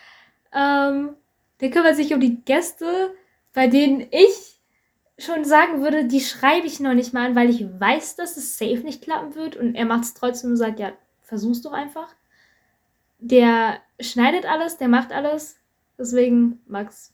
Ähm, 0.55 1.11
der 1.61 1.71
kümmert 1.71 1.97
sich 1.97 2.15
um 2.15 2.21
die 2.21 2.37
Gäste, 2.45 3.13
bei 3.53 3.67
denen 3.67 4.07
ich 4.11 4.58
schon 5.19 5.45
sagen 5.45 5.83
würde, 5.83 6.07
die 6.07 6.21
schreibe 6.21 6.67
ich 6.67 6.81
noch 6.81 6.95
nicht 6.95 7.13
mal 7.13 7.27
an, 7.27 7.37
weil 7.37 7.51
ich 7.51 7.63
weiß, 7.63 8.17
dass 8.17 8.37
es 8.37 8.57
safe 8.57 8.79
nicht 8.79 9.03
klappen 9.03 9.35
wird 9.35 9.57
und 9.57 9.75
er 9.75 9.85
macht 9.85 10.05
es 10.05 10.15
trotzdem 10.15 10.51
und 10.51 10.57
sagt, 10.57 10.79
ja, 10.79 10.93
versuch's 11.23 11.63
doch 11.63 11.73
einfach. 11.73 12.09
Der 13.19 13.81
schneidet 14.01 14.47
alles, 14.47 14.79
der 14.79 14.89
macht 14.89 15.13
alles. 15.13 15.57
Deswegen 15.99 16.61
Max. 16.67 17.13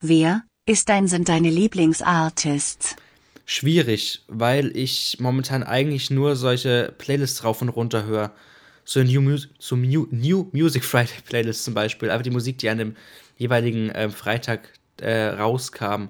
Wer 0.00 0.42
ist 0.66 0.88
dein 0.88 1.06
sind 1.06 1.28
deine 1.28 1.48
Lieblingsartists? 1.48 2.96
Schwierig, 3.44 4.24
weil 4.26 4.76
ich 4.76 5.18
momentan 5.20 5.62
eigentlich 5.62 6.10
nur 6.10 6.34
solche 6.34 6.92
Playlists 6.98 7.44
rauf 7.44 7.62
und 7.62 7.68
runter 7.68 8.04
höre. 8.04 8.32
So 8.84 9.02
New, 9.04 9.20
Mus 9.20 9.48
so 9.60 9.76
New, 9.76 10.08
New 10.10 10.48
Music 10.52 10.84
Friday 10.84 11.22
Playlist 11.24 11.64
zum 11.64 11.74
Beispiel. 11.74 12.10
Einfach 12.10 12.24
die 12.24 12.30
Musik, 12.30 12.58
die 12.58 12.68
an 12.68 12.78
dem 12.78 12.96
jeweiligen 13.36 13.90
äh, 13.90 14.10
Freitag 14.10 14.72
äh, 15.00 15.28
rauskam. 15.28 16.08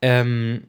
Ähm, 0.00 0.64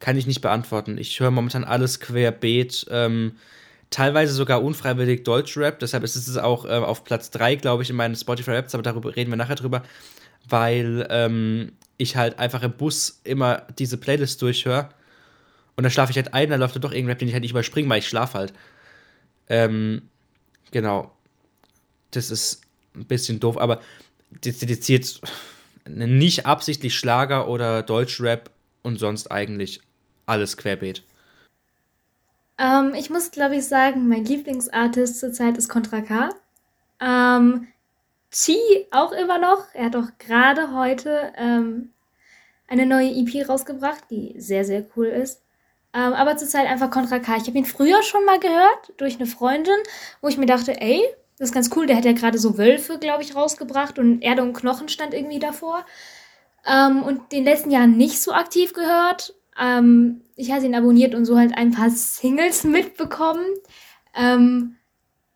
kann 0.00 0.16
ich 0.16 0.26
nicht 0.26 0.40
beantworten. 0.40 0.98
Ich 0.98 1.18
höre 1.18 1.30
momentan 1.30 1.64
alles 1.64 2.00
querbeet. 2.00 2.86
Ähm, 2.90 3.32
teilweise 3.90 4.32
sogar 4.32 4.62
unfreiwillig 4.62 5.24
Deutschrap. 5.24 5.78
Deshalb 5.78 6.04
ist 6.04 6.16
es 6.16 6.36
auch 6.36 6.64
äh, 6.64 6.68
auf 6.68 7.04
Platz 7.04 7.30
3, 7.30 7.56
glaube 7.56 7.82
ich, 7.82 7.90
in 7.90 7.96
meinen 7.96 8.14
Spotify-Raps, 8.14 8.74
aber 8.74 8.82
darüber 8.82 9.16
reden 9.16 9.30
wir 9.30 9.36
nachher 9.36 9.56
drüber. 9.56 9.82
Weil 10.48 11.06
ähm, 11.10 11.72
ich 11.96 12.16
halt 12.16 12.38
einfach 12.38 12.62
im 12.62 12.72
Bus 12.72 13.20
immer 13.24 13.66
diese 13.78 13.96
Playlist 13.96 14.40
durchhöre. 14.40 14.90
Und 15.76 15.82
dann 15.82 15.90
schlafe 15.90 16.10
ich 16.10 16.16
halt 16.16 16.34
ein, 16.34 16.50
dann 16.50 16.60
läuft 16.60 16.76
da 16.76 16.80
doch 16.80 16.92
irgendein 16.92 17.12
Rap, 17.12 17.18
den 17.18 17.28
ich 17.28 17.34
halt 17.34 17.42
nicht 17.42 17.52
überspringe, 17.52 17.88
weil 17.88 17.98
ich 17.98 18.08
schlafe 18.08 18.38
halt. 18.38 18.52
Ähm, 19.48 20.02
genau. 20.70 21.12
Das 22.10 22.30
ist 22.30 22.62
ein 22.94 23.04
bisschen 23.04 23.40
doof, 23.40 23.58
aber 23.58 23.80
dediziert 24.30 25.20
nicht 25.88 26.46
absichtlich 26.46 26.96
Schlager 26.96 27.48
oder 27.48 27.82
Deutschrap 27.82 28.50
und 28.82 28.98
sonst 28.98 29.30
eigentlich 29.30 29.80
alles 30.26 30.56
querbeet. 30.56 31.02
Ähm, 32.58 32.94
ich 32.94 33.10
muss, 33.10 33.30
glaube 33.30 33.56
ich, 33.56 33.66
sagen, 33.66 34.08
mein 34.08 34.24
Lieblingsartist 34.24 35.20
zurzeit 35.20 35.56
ist 35.56 35.68
Contra 35.68 36.00
K. 36.00 36.30
Ähm, 37.00 37.68
Chi 38.30 38.58
auch 38.90 39.12
immer 39.12 39.38
noch. 39.38 39.66
Er 39.72 39.86
hat 39.86 39.96
auch 39.96 40.08
gerade 40.18 40.74
heute 40.74 41.32
ähm, 41.36 41.90
eine 42.66 42.84
neue 42.84 43.10
EP 43.10 43.48
rausgebracht, 43.48 44.04
die 44.10 44.34
sehr, 44.38 44.64
sehr 44.64 44.84
cool 44.96 45.06
ist. 45.06 45.42
Ähm, 45.94 46.12
aber 46.12 46.36
zurzeit 46.36 46.66
einfach 46.66 46.90
Contra 46.90 47.18
K. 47.18 47.36
Ich 47.36 47.46
habe 47.46 47.58
ihn 47.58 47.64
früher 47.64 48.02
schon 48.02 48.24
mal 48.24 48.38
gehört 48.38 48.92
durch 48.98 49.16
eine 49.16 49.26
Freundin, 49.26 49.78
wo 50.20 50.28
ich 50.28 50.36
mir 50.36 50.46
dachte, 50.46 50.78
ey, 50.80 51.02
das 51.38 51.50
ist 51.50 51.54
ganz 51.54 51.70
cool. 51.76 51.86
Der 51.86 51.96
hat 51.96 52.04
ja 52.04 52.12
gerade 52.12 52.38
so 52.38 52.58
Wölfe, 52.58 52.98
glaube 52.98 53.22
ich, 53.22 53.36
rausgebracht 53.36 53.98
und 53.98 54.22
Erde 54.22 54.42
und 54.42 54.54
Knochen 54.54 54.88
stand 54.88 55.14
irgendwie 55.14 55.38
davor. 55.38 55.84
Ähm, 56.66 57.02
und 57.02 57.32
den 57.32 57.44
letzten 57.44 57.70
Jahren 57.70 57.96
nicht 57.96 58.20
so 58.20 58.32
aktiv 58.32 58.72
gehört. 58.72 59.34
Ähm, 59.58 60.22
ich 60.34 60.50
hatte 60.50 60.66
ihn 60.66 60.74
abonniert 60.74 61.14
und 61.14 61.24
so 61.24 61.38
halt 61.38 61.56
ein 61.56 61.72
paar 61.72 61.90
Singles 61.90 62.64
mitbekommen. 62.64 63.46
Ähm, 64.14 64.76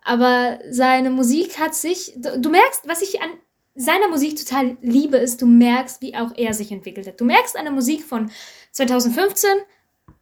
aber 0.05 0.59
seine 0.71 1.11
Musik 1.11 1.59
hat 1.61 1.75
sich. 1.75 2.15
Du, 2.17 2.41
du, 2.41 2.51
merkst, 2.51 2.89
was 2.89 3.03
ich 3.03 3.23
an 3.23 3.31
seiner 3.75 4.09
Musik 4.09 4.37
total 4.37 4.77
liebe, 4.83 5.17
ist, 5.17 5.41
du 5.41 5.47
merkst, 5.47 6.03
wie 6.03 6.17
auch 6.17 6.33
er 6.37 6.53
sich 6.53 6.73
entwickelt 6.73 7.07
hat. 7.07 7.21
Du 7.21 7.25
merkst 7.25 7.57
an 7.57 7.65
der 7.65 7.73
Musik 7.73 8.05
von 8.05 8.31
2015, 8.73 9.51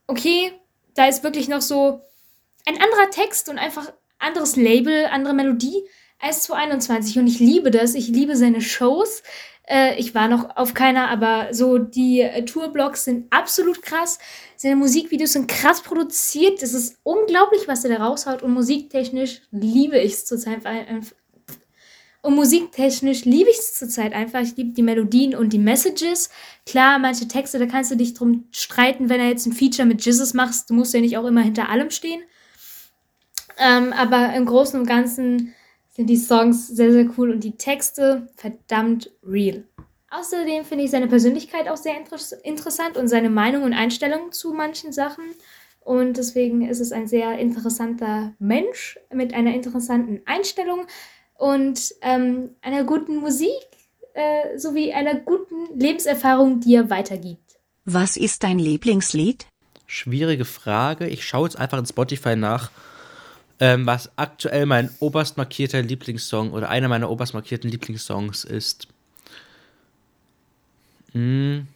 okay, 0.07 0.53
da 0.95 1.09
ist 1.09 1.25
wirklich 1.25 1.49
noch 1.49 1.63
so 1.63 2.03
ein 2.67 2.75
anderer 2.75 3.11
Text 3.11 3.49
und 3.49 3.59
einfach 3.59 3.91
anderes 4.21 4.57
Label, 4.57 5.07
andere 5.07 5.35
Melodie 5.35 5.85
als 6.21 6.45
2021. 6.45 7.19
Und 7.19 7.27
ich 7.27 7.41
liebe 7.41 7.71
das. 7.71 7.95
Ich 7.95 8.09
liebe 8.09 8.37
seine 8.37 8.61
Shows. 8.61 9.23
Äh, 9.69 9.99
ich 9.99 10.15
war 10.15 10.29
noch 10.29 10.57
auf 10.57 10.75
keiner, 10.75 11.09
aber 11.09 11.49
so 11.53 11.79
die 11.79 12.21
äh, 12.21 12.45
Tourblogs 12.45 13.05
sind 13.05 13.33
absolut 13.33 13.83
krass. 13.83 14.19
Seine 14.57 14.77
Musikvideos 14.77 15.33
sind 15.33 15.49
krass 15.49 15.83
produziert. 15.83 16.63
Es 16.63 16.75
ist 16.75 16.99
unglaublich, 17.03 17.67
was 17.67 17.85
er 17.85 17.97
da 17.97 18.05
raushaut. 18.05 18.43
Und 18.43 18.53
musiktechnisch 18.53 19.43
liebe 19.51 19.99
ich 19.99 20.13
es 20.13 20.27
zurzeit. 20.27 20.61
Und 22.23 22.35
musiktechnisch 22.35 23.25
liebe 23.25 23.49
ich 23.49 23.59
es 23.59 23.75
zurzeit 23.75 24.13
einfach. 24.13 24.41
Ich 24.41 24.57
liebe 24.57 24.73
die 24.73 24.83
Melodien 24.83 25.35
und 25.35 25.53
die 25.53 25.59
Messages. 25.59 26.29
Klar, 26.67 26.99
manche 26.99 27.29
Texte, 27.29 27.59
da 27.59 27.67
kannst 27.67 27.91
du 27.91 27.97
dich 27.97 28.13
drum 28.13 28.45
streiten, 28.51 29.09
wenn 29.09 29.21
er 29.21 29.29
jetzt 29.29 29.47
ein 29.47 29.53
Feature 29.53 29.89
mit 29.89 30.05
Jesus 30.05 30.35
machst. 30.35 30.69
Du 30.69 30.75
musst 30.75 30.93
ja 30.93 31.01
nicht 31.01 31.17
auch 31.17 31.25
immer 31.25 31.41
hinter 31.41 31.71
allem 31.71 31.91
stehen. 31.91 32.21
Ähm, 33.61 33.93
aber 33.93 34.35
im 34.35 34.47
Großen 34.47 34.81
und 34.81 34.87
Ganzen 34.87 35.55
sind 35.91 36.09
die 36.09 36.17
Songs 36.17 36.67
sehr, 36.67 36.93
sehr 36.93 37.07
cool 37.19 37.31
und 37.31 37.45
die 37.45 37.57
Texte 37.57 38.29
verdammt 38.37 39.11
real. 39.23 39.65
Außerdem 40.11 40.65
finde 40.65 40.85
ich 40.85 40.91
seine 40.91 41.07
Persönlichkeit 41.07 41.69
auch 41.69 41.77
sehr 41.77 41.97
inter 41.97 42.17
interessant 42.43 42.97
und 42.97 43.09
seine 43.09 43.31
Meinung 43.31 43.63
und 43.63 43.75
Einstellung 43.75 44.33
zu 44.33 44.53
manchen 44.53 44.93
Sachen. 44.93 45.25
Und 45.81 46.17
deswegen 46.17 46.69
ist 46.69 46.81
es 46.81 46.91
ein 46.91 47.07
sehr 47.07 47.39
interessanter 47.39 48.33
Mensch 48.39 48.99
mit 49.13 49.35
einer 49.35 49.55
interessanten 49.55 50.23
Einstellung 50.27 50.87
und 51.37 51.95
ähm, 52.03 52.51
einer 52.61 52.85
guten 52.85 53.17
Musik 53.17 53.51
äh, 54.15 54.59
sowie 54.59 54.93
einer 54.93 55.15
guten 55.15 55.79
Lebenserfahrung, 55.79 56.61
die 56.61 56.75
er 56.75 56.91
weitergibt. 56.91 57.59
Was 57.85 58.17
ist 58.17 58.43
dein 58.43 58.59
Lieblingslied? 58.59 59.47
Schwierige 59.87 60.45
Frage. 60.45 61.07
Ich 61.09 61.25
schaue 61.25 61.47
jetzt 61.47 61.59
einfach 61.59 61.79
in 61.79 61.87
Spotify 61.87 62.37
nach, 62.37 62.71
ähm, 63.61 63.87
was 63.87 64.11
aktuell 64.17 64.67
mein 64.67 64.91
oberst 65.01 65.37
markierter 65.37 65.83
Lieblingssong 65.83 66.53
oder 66.53 66.71
einer 66.71 66.89
meiner 66.89 67.11
oberst 67.11 67.35
markierten 67.35 67.71
Lieblingssongs 67.71 68.45
ist. 68.45 68.89
Hm. 71.13 71.69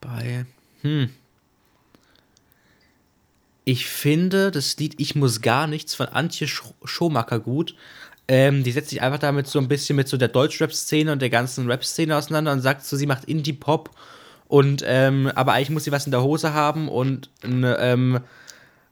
Wobei. 0.00 0.46
Hm. 0.82 1.10
Ich 3.64 3.86
finde 3.86 4.50
das 4.50 4.76
Lied 4.78 4.94
Ich 4.98 5.14
muss 5.14 5.40
gar 5.40 5.66
nichts 5.66 5.94
von 5.94 6.06
Antje 6.06 6.48
Schomacker 6.48 7.38
gut. 7.38 7.76
Ähm, 8.28 8.62
die 8.62 8.72
setzt 8.72 8.90
sich 8.90 9.02
einfach 9.02 9.18
damit 9.18 9.46
so 9.46 9.58
ein 9.58 9.68
bisschen 9.68 9.96
mit 9.96 10.08
so 10.08 10.16
der 10.16 10.28
Deutschrap-Szene 10.28 11.12
und 11.12 11.20
der 11.20 11.30
ganzen 11.30 11.68
Rap-Szene 11.68 12.16
auseinander 12.16 12.52
und 12.52 12.60
sagt 12.60 12.84
so, 12.84 12.96
sie 12.96 13.06
macht 13.06 13.24
Indie-Pop 13.24 13.90
und 14.46 14.84
ähm, 14.86 15.30
aber 15.34 15.52
eigentlich 15.54 15.70
muss 15.70 15.84
sie 15.84 15.92
was 15.92 16.06
in 16.06 16.12
der 16.12 16.22
Hose 16.22 16.52
haben 16.52 16.88
und 16.88 17.30
ähm, 17.42 18.20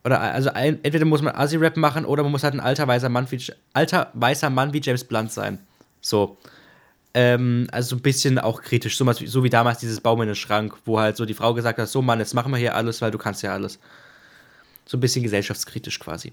oder 0.05 0.21
also 0.21 0.51
ein, 0.51 0.79
entweder 0.83 1.05
muss 1.05 1.23
man 1.23 1.35
Assi-Rap 1.35 1.77
machen 1.77 2.05
oder 2.05 2.23
man 2.23 2.33
muss 2.33 2.43
halt 2.43 2.55
ein 2.55 2.61
alter 2.61 2.89
weißer 2.89 3.09
Mann 3.09 3.31
wie 3.31 3.43
alter 3.75 4.11
weißer 4.15 4.51
Mann 4.51 4.73
wie 4.73 4.81
James 4.83 5.05
Blunt 5.05 5.33
sein. 5.33 5.59
So. 6.01 6.39
Ähm, 7.13 7.67
also 7.73 7.97
ein 7.97 8.03
bisschen 8.03 8.39
auch 8.39 8.63
kritisch, 8.63 8.97
so, 8.97 9.13
so 9.13 9.43
wie 9.43 9.51
damals 9.51 9.79
dieses 9.79 10.01
Baum 10.01 10.23
in 10.23 10.29
den 10.29 10.37
Schrank, 10.37 10.77
wo 10.85 11.01
halt 11.01 11.17
so 11.17 11.25
die 11.25 11.35
Frau 11.35 11.55
gesagt 11.55 11.79
hat, 11.79 11.89
so 11.89 12.03
Mann, 12.03 12.21
jetzt 12.21 12.35
machen 12.35 12.53
wir 12.53 12.59
hier 12.59 12.77
alles, 12.77 13.03
weil 13.03 13.11
du 13.11 13.19
kannst 13.19 13.43
ja 13.43 13.53
alles 13.53 13.81
so 14.87 14.97
ein 14.97 15.01
bisschen 15.01 15.23
gesellschaftskritisch 15.23 15.99
quasi. 15.99 16.33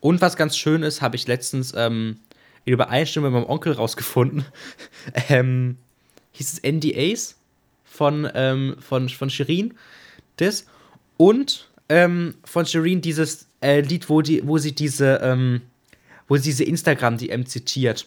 Und 0.00 0.20
was 0.20 0.36
ganz 0.36 0.56
schön 0.56 0.82
ist, 0.82 1.00
habe 1.02 1.16
ich 1.16 1.26
letztens 1.26 1.74
ähm, 1.76 2.18
in 2.64 2.72
Übereinstimmung 2.72 3.32
mit 3.32 3.40
meinem 3.40 3.50
Onkel 3.50 3.72
rausgefunden. 3.72 4.44
ähm, 5.28 5.76
hieß 6.32 6.52
es 6.54 6.62
NDAs 6.62 7.36
von, 7.84 8.28
ähm, 8.34 8.76
von, 8.80 9.08
von 9.08 9.30
Shirin. 9.30 9.74
Das. 10.36 10.66
Und 11.16 11.69
ähm, 11.90 12.34
von 12.44 12.64
Shirin 12.64 13.02
dieses 13.02 13.46
äh, 13.60 13.80
Lied, 13.80 14.08
wo, 14.08 14.22
die, 14.22 14.46
wo 14.46 14.56
sie 14.58 14.72
diese, 14.72 15.20
ähm, 15.22 15.60
wo 16.28 16.36
sie 16.36 16.44
diese 16.44 16.64
Instagram-DM 16.64 17.44
zitiert. 17.44 18.06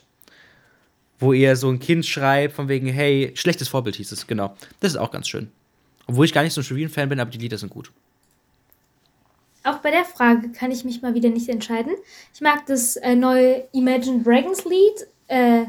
Wo 1.20 1.34
ihr 1.34 1.56
so 1.56 1.70
ein 1.70 1.80
Kind 1.80 2.06
schreibt, 2.06 2.56
von 2.56 2.70
wegen, 2.70 2.88
hey, 2.88 3.32
schlechtes 3.36 3.68
Vorbild 3.68 3.98
hieß 3.98 4.12
es, 4.14 4.26
genau. 4.26 4.56
Das 4.80 4.94
ist 4.94 4.98
auch 4.98 5.12
ganz 5.12 5.28
schön. 5.28 5.52
Obwohl 6.08 6.26
ich 6.26 6.34
gar 6.34 6.44
nicht 6.44 6.54
so 6.54 6.62
ein 6.62 6.64
Shirin-Fan 6.64 7.10
bin, 7.10 7.20
aber 7.20 7.30
die 7.30 7.38
Lieder 7.38 7.58
sind 7.58 7.70
gut. 7.70 7.92
Auch 9.66 9.78
bei 9.78 9.92
der 9.92 10.06
Frage 10.06 10.50
kann 10.52 10.72
ich 10.72 10.84
mich 10.84 11.02
mal 11.02 11.14
wieder 11.14 11.30
nicht 11.30 11.48
entscheiden. 11.50 11.94
Ich 12.34 12.42
mag 12.42 12.66
das 12.66 12.96
äh, 12.98 13.16
neue 13.16 13.68
Imagine 13.74 14.24
Dragons 14.24 14.64
Lied, 14.66 15.08
äh, 15.28 15.66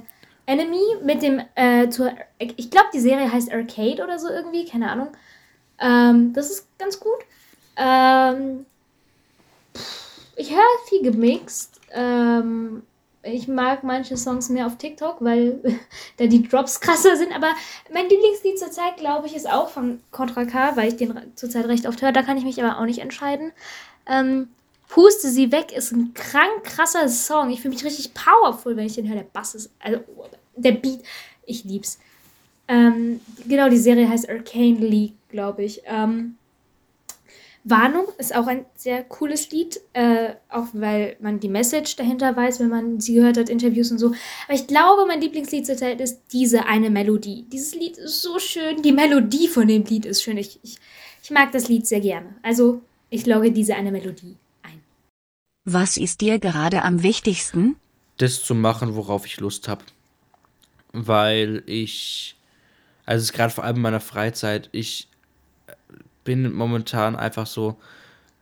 Enemy, 0.47 0.83
mit 1.05 1.23
dem, 1.23 1.41
äh, 1.55 1.89
zur, 1.89 2.13
ich 2.39 2.71
glaube, 2.71 2.89
die 2.93 3.01
Serie 3.01 3.31
heißt 3.31 3.53
Arcade 3.53 4.03
oder 4.03 4.19
so 4.19 4.29
irgendwie, 4.29 4.65
keine 4.67 4.91
Ahnung. 4.91 5.09
Ähm, 5.81 6.33
das 6.33 6.51
ist 6.51 6.79
ganz 6.79 6.99
gut. 7.01 7.19
Ähm, 7.77 8.67
ich 10.37 10.51
höre 10.51 10.89
viel 10.89 11.03
gemixt. 11.03 11.81
Ähm, 11.93 12.83
ich 13.23 13.49
mag 13.49 13.85
manche 13.85 14.17
Songs 14.17 14.51
mehr 14.51 14.67
auf 14.67 14.77
TikTok, 14.77 15.17
weil 15.21 15.61
da 16.17 16.27
die 16.27 16.47
Drops 16.47 16.81
krasser 16.81 17.17
sind. 17.17 17.35
Aber 17.35 17.53
mein 17.93 18.09
Lieblingslied 18.09 18.59
zurzeit, 18.59 18.97
glaube 18.97 19.27
ich, 19.27 19.35
ist 19.35 19.51
auch 19.51 19.69
von 19.69 20.01
Contra 20.11 20.45
K, 20.45 20.77
weil 20.77 20.89
ich 20.89 20.97
den 20.97 21.15
zurzeit 21.35 21.67
recht 21.67 21.87
oft 21.87 22.03
höre. 22.03 22.13
Da 22.13 22.23
kann 22.23 22.37
ich 22.37 22.45
mich 22.45 22.63
aber 22.63 22.79
auch 22.79 22.87
nicht 22.87 23.01
entscheiden. 23.01 23.53
Ähm, 24.07 24.49
Puste 24.89 25.29
sie 25.29 25.51
weg 25.51 25.73
ist 25.73 25.93
ein 25.93 26.13
krank 26.15 26.63
krasser 26.63 27.09
Song. 27.09 27.51
Ich 27.51 27.63
fühle 27.63 27.75
mich 27.75 27.85
richtig 27.85 28.13
powerful, 28.15 28.77
wenn 28.77 28.87
ich 28.87 28.95
den 28.95 29.09
höre. 29.09 29.17
Der 29.17 29.25
Bass 29.25 29.55
ist, 29.55 29.71
also 29.81 30.01
der 30.57 30.73
Beat, 30.73 31.01
ich 31.47 31.65
lieb's. 31.65 31.99
Ähm, 32.69 33.21
genau, 33.47 33.69
die 33.69 33.79
Serie 33.79 34.09
heißt 34.09 34.29
Arcane 34.29 34.79
League, 34.79 35.15
glaube 35.29 35.65
ich. 35.65 35.83
Ähm, 35.87 36.37
Warnung 37.67 38.05
ist 38.19 38.37
auch 38.37 38.47
ein 38.47 38.67
sehr 38.75 39.03
cooles 39.05 39.51
Lied, 39.51 39.81
äh, 39.95 40.35
auch 40.51 40.67
weil 40.75 41.17
man 41.21 41.41
die 41.41 41.49
Message 41.49 41.97
dahinter 41.97 42.37
weiß, 42.37 42.61
wenn 42.61 42.69
man 42.69 43.01
sie 43.01 43.15
gehört 43.15 43.39
hat, 43.39 43.49
Interviews 43.49 43.91
und 43.91 43.99
so. 43.99 44.09
Aber 44.09 44.55
ich 44.55 44.67
glaube, 44.67 45.07
mein 45.07 45.23
Lieblingslied 45.23 45.65
zurzeit 45.65 45.99
ist 46.03 46.21
diese 46.31 46.67
eine 46.67 46.91
Melodie. 46.91 47.47
Dieses 47.51 47.75
Lied 47.75 47.97
ist 47.97 48.21
so 48.21 48.39
schön, 48.39 48.83
die 48.83 48.93
Melodie 48.93 49.49
von 49.49 49.67
dem 49.67 49.85
Lied 49.85 50.05
ist 50.05 50.23
schön. 50.23 50.37
Ich, 50.37 50.61
ich, 50.63 50.77
ich 51.23 51.31
mag 51.31 51.53
das 51.53 51.69
Lied 51.69 51.87
sehr 51.87 52.01
gerne. 52.01 52.37
Also, 52.43 52.83
ich 53.09 53.25
logge 53.25 53.51
diese 53.51 53.77
eine 53.77 53.91
Melodie 53.91 54.37
ein. 54.63 54.83
Was 55.65 55.97
ist 55.97 56.21
dir 56.21 56.39
gerade 56.39 56.83
am 56.83 57.03
wichtigsten? 57.03 57.77
Das 58.19 58.45
zu 58.45 58.55
machen, 58.55 58.95
worauf 58.95 59.25
ich 59.25 59.41
Lust 59.41 59.69
habe. 59.69 59.85
Weil 60.93 61.63
ich, 61.65 62.37
also 63.07 63.23
es 63.23 63.31
ist 63.31 63.33
gerade 63.33 63.55
vor 63.55 63.65
allem 63.65 63.77
in 63.77 63.83
meiner 63.83 64.01
Freizeit, 64.01 64.69
ich 64.73 65.09
bin 66.25 66.53
momentan 66.53 67.17
einfach 67.17 67.47
so, 67.47 67.79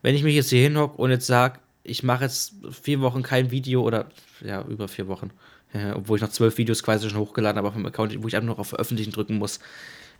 wenn 0.01 0.15
ich 0.15 0.23
mich 0.23 0.35
jetzt 0.35 0.49
hier 0.49 0.61
hinhocke 0.61 1.01
und 1.01 1.11
jetzt 1.11 1.27
sage, 1.27 1.59
ich 1.83 2.03
mache 2.03 2.23
jetzt 2.23 2.53
vier 2.71 3.01
Wochen 3.01 3.23
kein 3.23 3.51
Video 3.51 3.83
oder 3.83 4.09
ja, 4.41 4.61
über 4.63 4.87
vier 4.87 5.07
Wochen, 5.07 5.31
ja, 5.73 5.95
obwohl 5.95 6.17
ich 6.17 6.21
noch 6.21 6.29
zwölf 6.29 6.57
Videos 6.57 6.83
quasi 6.83 7.09
schon 7.09 7.19
hochgeladen 7.19 7.57
habe 7.57 7.67
auf 7.67 7.73
dem 7.73 7.85
Account, 7.85 8.21
wo 8.23 8.27
ich 8.27 8.35
einfach 8.35 8.47
noch 8.47 8.59
auf 8.59 8.69
Veröffentlichen 8.69 9.11
drücken 9.11 9.37
muss. 9.37 9.59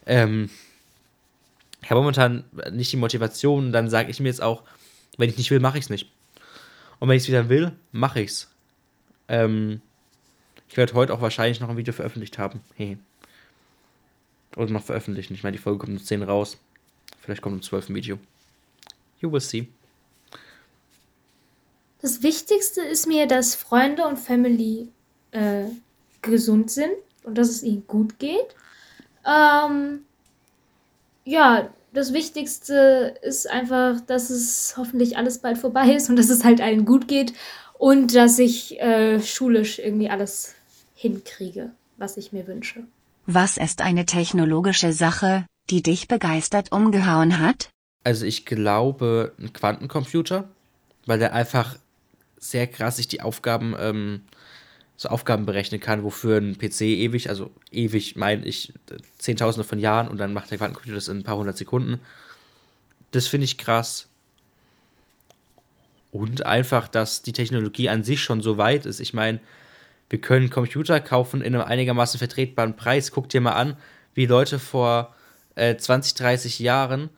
Ähm, 0.05 0.49
ich 1.81 1.89
habe 1.89 2.01
momentan 2.01 2.43
nicht 2.71 2.91
die 2.91 2.97
Motivation, 2.97 3.71
dann 3.71 3.89
sage 3.89 4.09
ich 4.09 4.19
mir 4.19 4.29
jetzt 4.29 4.41
auch, 4.41 4.63
wenn 5.17 5.29
ich 5.29 5.37
nicht 5.37 5.51
will, 5.51 5.59
mache 5.59 5.77
ich 5.77 5.85
es 5.85 5.89
nicht. 5.89 6.09
Und 6.99 7.09
wenn 7.09 7.17
ich 7.17 7.23
es 7.23 7.29
wieder 7.29 7.49
will, 7.49 7.73
mache 7.91 8.21
ich 8.21 8.31
es. 8.31 8.51
Ähm, 9.27 9.81
ich 10.69 10.77
werde 10.77 10.93
heute 10.93 11.13
auch 11.13 11.21
wahrscheinlich 11.21 11.59
noch 11.59 11.69
ein 11.69 11.77
Video 11.77 11.93
veröffentlicht 11.93 12.37
haben. 12.37 12.61
Hey. 12.75 12.97
Oder 14.55 14.71
noch 14.71 14.83
veröffentlichen. 14.83 15.33
Ich 15.33 15.43
meine, 15.43 15.57
die 15.57 15.61
Folge 15.61 15.79
kommt 15.79 15.91
um 15.91 16.03
10 16.03 16.23
raus. 16.23 16.57
Vielleicht 17.23 17.41
kommt 17.41 17.55
um 17.55 17.61
12 17.61 17.89
ein 17.89 17.95
Video. 17.95 18.19
You 19.21 19.31
will 19.31 19.39
see. 19.39 19.69
Das 22.01 22.21
Wichtigste 22.21 22.81
ist 22.81 23.07
mir, 23.07 23.27
dass 23.27 23.55
Freunde 23.55 24.05
und 24.05 24.19
Family 24.19 24.89
äh, 25.31 25.67
gesund 26.21 26.69
sind 26.69 26.91
und 27.23 27.37
dass 27.37 27.47
es 27.47 27.63
ihnen 27.63 27.87
gut 27.87 28.19
geht. 28.19 28.55
Ähm, 29.25 30.01
ja, 31.23 31.69
das 31.93 32.11
Wichtigste 32.11 33.15
ist 33.21 33.49
einfach, 33.49 34.01
dass 34.01 34.29
es 34.29 34.75
hoffentlich 34.75 35.15
alles 35.15 35.37
bald 35.37 35.57
vorbei 35.57 35.93
ist 35.93 36.09
und 36.09 36.17
dass 36.17 36.29
es 36.29 36.43
halt 36.43 36.59
allen 36.59 36.83
gut 36.83 37.07
geht 37.07 37.33
und 37.79 38.13
dass 38.13 38.37
ich 38.37 38.81
äh, 38.81 39.21
schulisch 39.21 39.79
irgendwie 39.79 40.09
alles 40.09 40.55
hinkriege, 40.93 41.71
was 41.95 42.17
ich 42.17 42.33
mir 42.33 42.47
wünsche. 42.47 42.83
Was 43.25 43.55
ist 43.55 43.79
eine 43.79 44.05
technologische 44.05 44.91
Sache, 44.91 45.45
die 45.69 45.81
dich 45.81 46.07
begeistert 46.07 46.71
umgehauen 46.71 47.39
hat? 47.39 47.69
Also 48.03 48.25
ich 48.25 48.45
glaube 48.45 49.33
ein 49.39 49.53
Quantencomputer, 49.53 50.49
weil 51.05 51.19
der 51.19 51.33
einfach 51.33 51.77
sehr 52.37 52.67
krass 52.67 52.97
sich 52.97 53.07
die 53.07 53.21
Aufgaben, 53.21 53.75
ähm, 53.79 54.21
so 54.97 55.09
Aufgaben 55.09 55.45
berechnen 55.45 55.79
kann, 55.79 56.03
wofür 56.03 56.37
ein 56.37 56.57
PC 56.57 56.81
ewig, 56.81 57.29
also 57.29 57.51
ewig 57.71 58.15
meine 58.15 58.45
ich 58.45 58.73
Zehntausende 59.17 59.67
von 59.67 59.79
Jahren 59.79 60.07
und 60.07 60.17
dann 60.17 60.33
macht 60.33 60.51
der 60.51 60.57
Quantencomputer 60.57 60.95
das 60.95 61.07
in 61.07 61.19
ein 61.19 61.23
paar 61.23 61.37
hundert 61.37 61.57
Sekunden. 61.57 61.99
Das 63.11 63.27
finde 63.27 63.45
ich 63.45 63.57
krass. 63.57 64.07
Und 66.11 66.45
einfach, 66.45 66.87
dass 66.87 67.23
die 67.23 67.33
Technologie 67.33 67.89
an 67.89 68.03
sich 68.03 68.21
schon 68.21 68.41
so 68.41 68.57
weit 68.57 68.85
ist. 68.85 68.99
Ich 68.99 69.13
meine, 69.13 69.39
Wir 70.13 70.21
können 70.21 70.51
Computer 70.51 70.99
kaufen 70.99 71.41
in 71.41 71.55
einem 71.55 71.65
einigermaßen 71.65 72.19
vertretbaren 72.19 72.75
Preis. 72.75 73.11
Guck 73.11 73.29
dir 73.29 73.41
mal 73.41 73.53
an, 73.53 73.77
wie 74.13 74.27
Leute 74.27 74.59
vor 74.59 75.15
äh, 75.55 75.75
20, 75.75 76.15
30 76.15 76.59
Jahren 76.59 77.09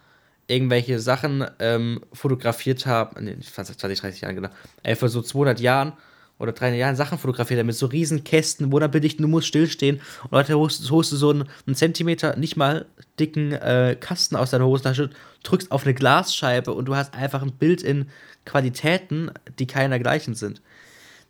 irgendwelche 0.48 1.00
Sachen 1.00 1.46
ähm, 1.60 2.02
fotografiert 2.14 2.86
haben. 2.86 3.24
Nee, 3.24 3.38
20, 3.40 3.78
30 3.78 4.22
Jahren, 4.22 4.36
genau. 4.36 4.50
Äh, 4.84 4.96
vor 4.96 5.10
so 5.10 5.22
200 5.22 5.60
Jahren 5.60 5.94
oder 6.38 6.52
300 6.52 6.80
Jahren 6.80 6.96
Sachen 6.96 7.18
fotografiert 7.18 7.60
haben 7.60 7.68
mit 7.68 7.76
so 7.76 7.86
riesen 7.86 8.24
Kästen, 8.24 8.72
wo 8.72 8.80
dann 8.80 8.92
bedicht, 8.92 9.20
du 9.20 9.28
musst 9.28 9.48
stillstehen. 9.48 10.02
Und 10.24 10.32
Leute, 10.32 10.58
holst 10.58 10.90
du 10.90 11.16
so 11.16 11.30
einen, 11.30 11.50
einen 11.66 11.76
Zentimeter, 11.76 12.36
nicht 12.36 12.58
mal 12.58 12.86
dicken 13.20 13.54
äh, 13.54 13.96
Kasten 14.00 14.36
aus 14.36 14.52
deiner 14.52 14.66
Hosentasche, 14.66 15.10
drückst 15.44 15.72
auf 15.72 15.84
eine 15.84 15.94
Glasscheibe 15.94 16.74
und 16.74 16.86
du 16.86 16.96
hast 16.96 17.14
einfach 17.14 17.42
ein 17.42 17.54
Bild 17.54 17.82
in 17.82 18.10
Qualitäten, 18.46 19.32
die 19.60 19.68
keiner 19.68 19.98
gleichen 19.98 20.36
sind. 20.36 20.62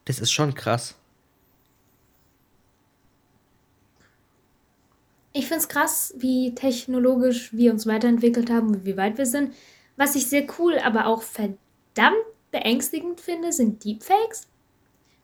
Das 0.06 0.20
ist 0.20 0.32
schon 0.32 0.56
krass. 0.56 0.96
Ich 5.38 5.48
finde 5.48 5.60
es 5.60 5.68
krass, 5.68 6.14
wie 6.18 6.56
technologisch 6.56 7.52
wir 7.52 7.74
uns 7.74 7.86
weiterentwickelt 7.86 8.50
haben 8.50 8.70
und 8.70 8.86
wie 8.86 8.96
weit 8.96 9.18
wir 9.18 9.26
sind. 9.26 9.54
Was 9.98 10.16
ich 10.16 10.30
sehr 10.30 10.48
cool, 10.58 10.80
aber 10.80 11.08
auch 11.08 11.24
verdammt 11.24 12.24
beängstigend 12.52 13.20
finde, 13.20 13.52
sind 13.52 13.84
Deepfakes. 13.84 14.48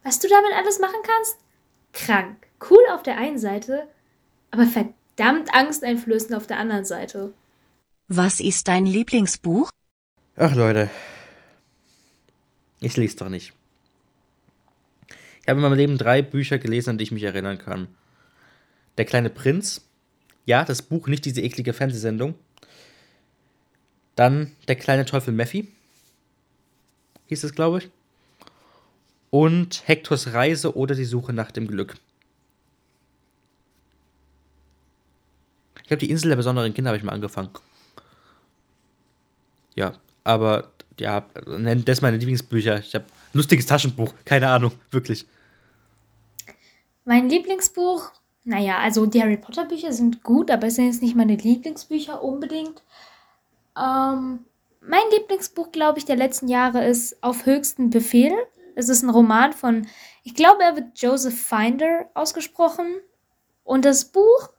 Was 0.04 0.20
du 0.20 0.28
damit 0.28 0.52
alles 0.54 0.80
machen 0.80 1.00
kannst? 1.02 1.38
Krank. 1.94 2.46
Cool 2.70 2.82
auf 2.92 3.04
der 3.04 3.18
einen 3.18 3.40
Seite, 3.40 3.88
aber 4.52 4.66
verdammt 4.66 5.54
angsteinflößend 5.54 6.34
auf 6.34 6.46
der 6.46 6.60
anderen 6.60 6.84
Seite. 6.84 7.34
Was 8.10 8.42
ist 8.42 8.68
dein 8.68 8.86
Lieblingsbuch? 8.86 9.70
Ach 10.36 10.54
Leute, 10.54 10.90
ich 12.82 12.98
lese 12.98 13.16
doch 13.16 13.30
nicht. 13.30 13.54
Ich 15.42 15.48
habe 15.48 15.60
in 15.60 15.62
meinem 15.62 15.78
Leben 15.78 15.98
drei 15.98 16.22
Bücher 16.22 16.58
gelesen, 16.58 16.90
an 16.90 16.98
die 16.98 17.06
ich 17.06 17.12
mich 17.14 17.24
erinnern 17.24 17.60
kann. 17.60 17.88
Der 18.98 19.06
kleine 19.06 19.30
Prinz 19.30 19.88
ja, 20.46 20.66
das 20.66 20.82
Buch, 20.82 21.08
nicht 21.08 21.26
diese 21.26 21.42
eklige 21.42 21.74
Fernsehsendung. 21.74 22.36
Dann 24.16 24.52
Der 24.68 24.76
kleine 24.76 25.06
Teufel 25.06 25.34
Mephi. 25.34 25.68
Hieß 27.28 27.44
es, 27.44 27.54
glaube 27.54 27.80
ich. 27.80 27.90
Und 29.30 29.88
Hektors 29.88 30.34
Reise 30.34 30.76
oder 30.76 30.96
die 30.96 31.06
Suche 31.06 31.32
nach 31.32 31.52
dem 31.52 31.68
Glück. 31.68 31.96
Ich 35.82 35.88
glaube, 35.88 36.00
die 36.00 36.10
Insel 36.10 36.30
der 36.30 36.36
besonderen 36.36 36.74
Kinder 36.74 36.90
habe 36.90 36.98
ich 36.98 37.04
mal 37.04 37.14
angefangen. 37.14 37.50
Ja, 39.76 39.94
aber 40.24 40.72
ja, 41.00 41.26
das 41.34 41.46
sind 41.46 42.02
meine 42.02 42.18
Lieblingsbücher. 42.18 42.80
Ich 42.80 42.94
habe 42.94 43.06
lustiges 43.34 43.66
Taschenbuch, 43.66 44.14
keine 44.26 44.50
Ahnung, 44.50 44.74
wirklich. 44.92 45.26
Mein 47.06 47.30
Lieblingsbuch 47.30 48.12
naja, 48.44 48.80
also 48.80 49.06
die 49.06 49.22
Harry 49.22 49.38
Potter 49.38 49.66
Bücher 49.66 49.94
sind 49.94 50.24
gut, 50.24 50.50
aber 50.50 50.68
es 50.68 50.76
sind 50.76 50.88
jetzt 50.88 51.02
nicht 51.02 51.16
meine 51.16 51.36
Lieblingsbücher 51.36 52.24
unbedingt. 52.24 52.82
Ähm, 53.78 54.46
mein 54.82 55.04
Lieblingsbuch, 55.12 55.72
glaube 55.72 56.00
ich, 56.00 56.06
der 56.06 56.16
letzten 56.16 56.48
Jahre 56.48 56.86
ist 56.86 57.24
Auf 57.24 57.46
höchsten 57.46 57.92
Befehl. 57.92 58.34
Es 58.76 58.90
ist 58.90 59.04
ein 59.04 59.10
Roman 59.10 59.54
von, 59.54 59.88
ich 60.24 60.34
glaube, 60.34 60.64
er 60.64 60.76
wird 60.76 61.00
Joseph 61.00 61.40
Finder 61.40 62.10
ausgesprochen. 62.14 62.88
Und 63.64 63.86
das 63.86 64.06
Buch, 64.06 64.50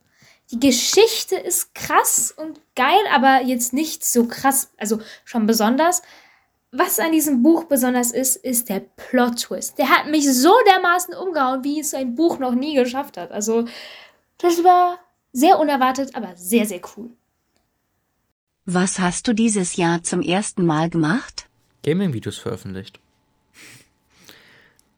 die 0.53 0.61
Geschichte 0.61 1.37
ist 1.37 1.75
krass 1.75 2.33
und 2.37 2.61
geil, 2.77 3.01
aber 3.12 3.42
jetzt 3.42 3.73
nicht 3.73 4.05
so 4.05 4.29
krass, 4.29 4.71
also 4.77 5.01
schon 5.25 5.47
besonders. 5.47 6.03
Was 6.74 6.98
an 6.98 7.12
diesem 7.12 7.42
Buch 7.42 7.64
besonders 7.64 8.12
ist, 8.12 8.37
ist 8.37 8.70
der 8.70 8.80
Plot-Twist. 8.80 9.76
Der 9.76 9.90
hat 9.90 10.06
mich 10.11 10.26
so 10.32 10.54
dermaßen 10.66 11.14
umgehauen, 11.14 11.62
wie 11.64 11.80
es 11.80 11.92
ein 11.92 12.14
Buch 12.14 12.38
noch 12.38 12.54
nie 12.54 12.74
geschafft 12.74 13.18
hat. 13.18 13.30
Also, 13.30 13.66
das 14.38 14.64
war 14.64 14.98
sehr 15.32 15.58
unerwartet, 15.58 16.14
aber 16.14 16.35
sehr, 16.35 16.64
sehr 16.64 16.80
cool. 16.96 17.11
Was 18.64 18.98
hast 18.98 19.28
du 19.28 19.35
dieses 19.35 19.76
Jahr 19.76 20.02
zum 20.02 20.22
ersten 20.22 20.64
Mal 20.64 20.88
gemacht? 20.88 21.46
Gaming-Videos 21.82 22.38
veröffentlicht. 22.38 23.00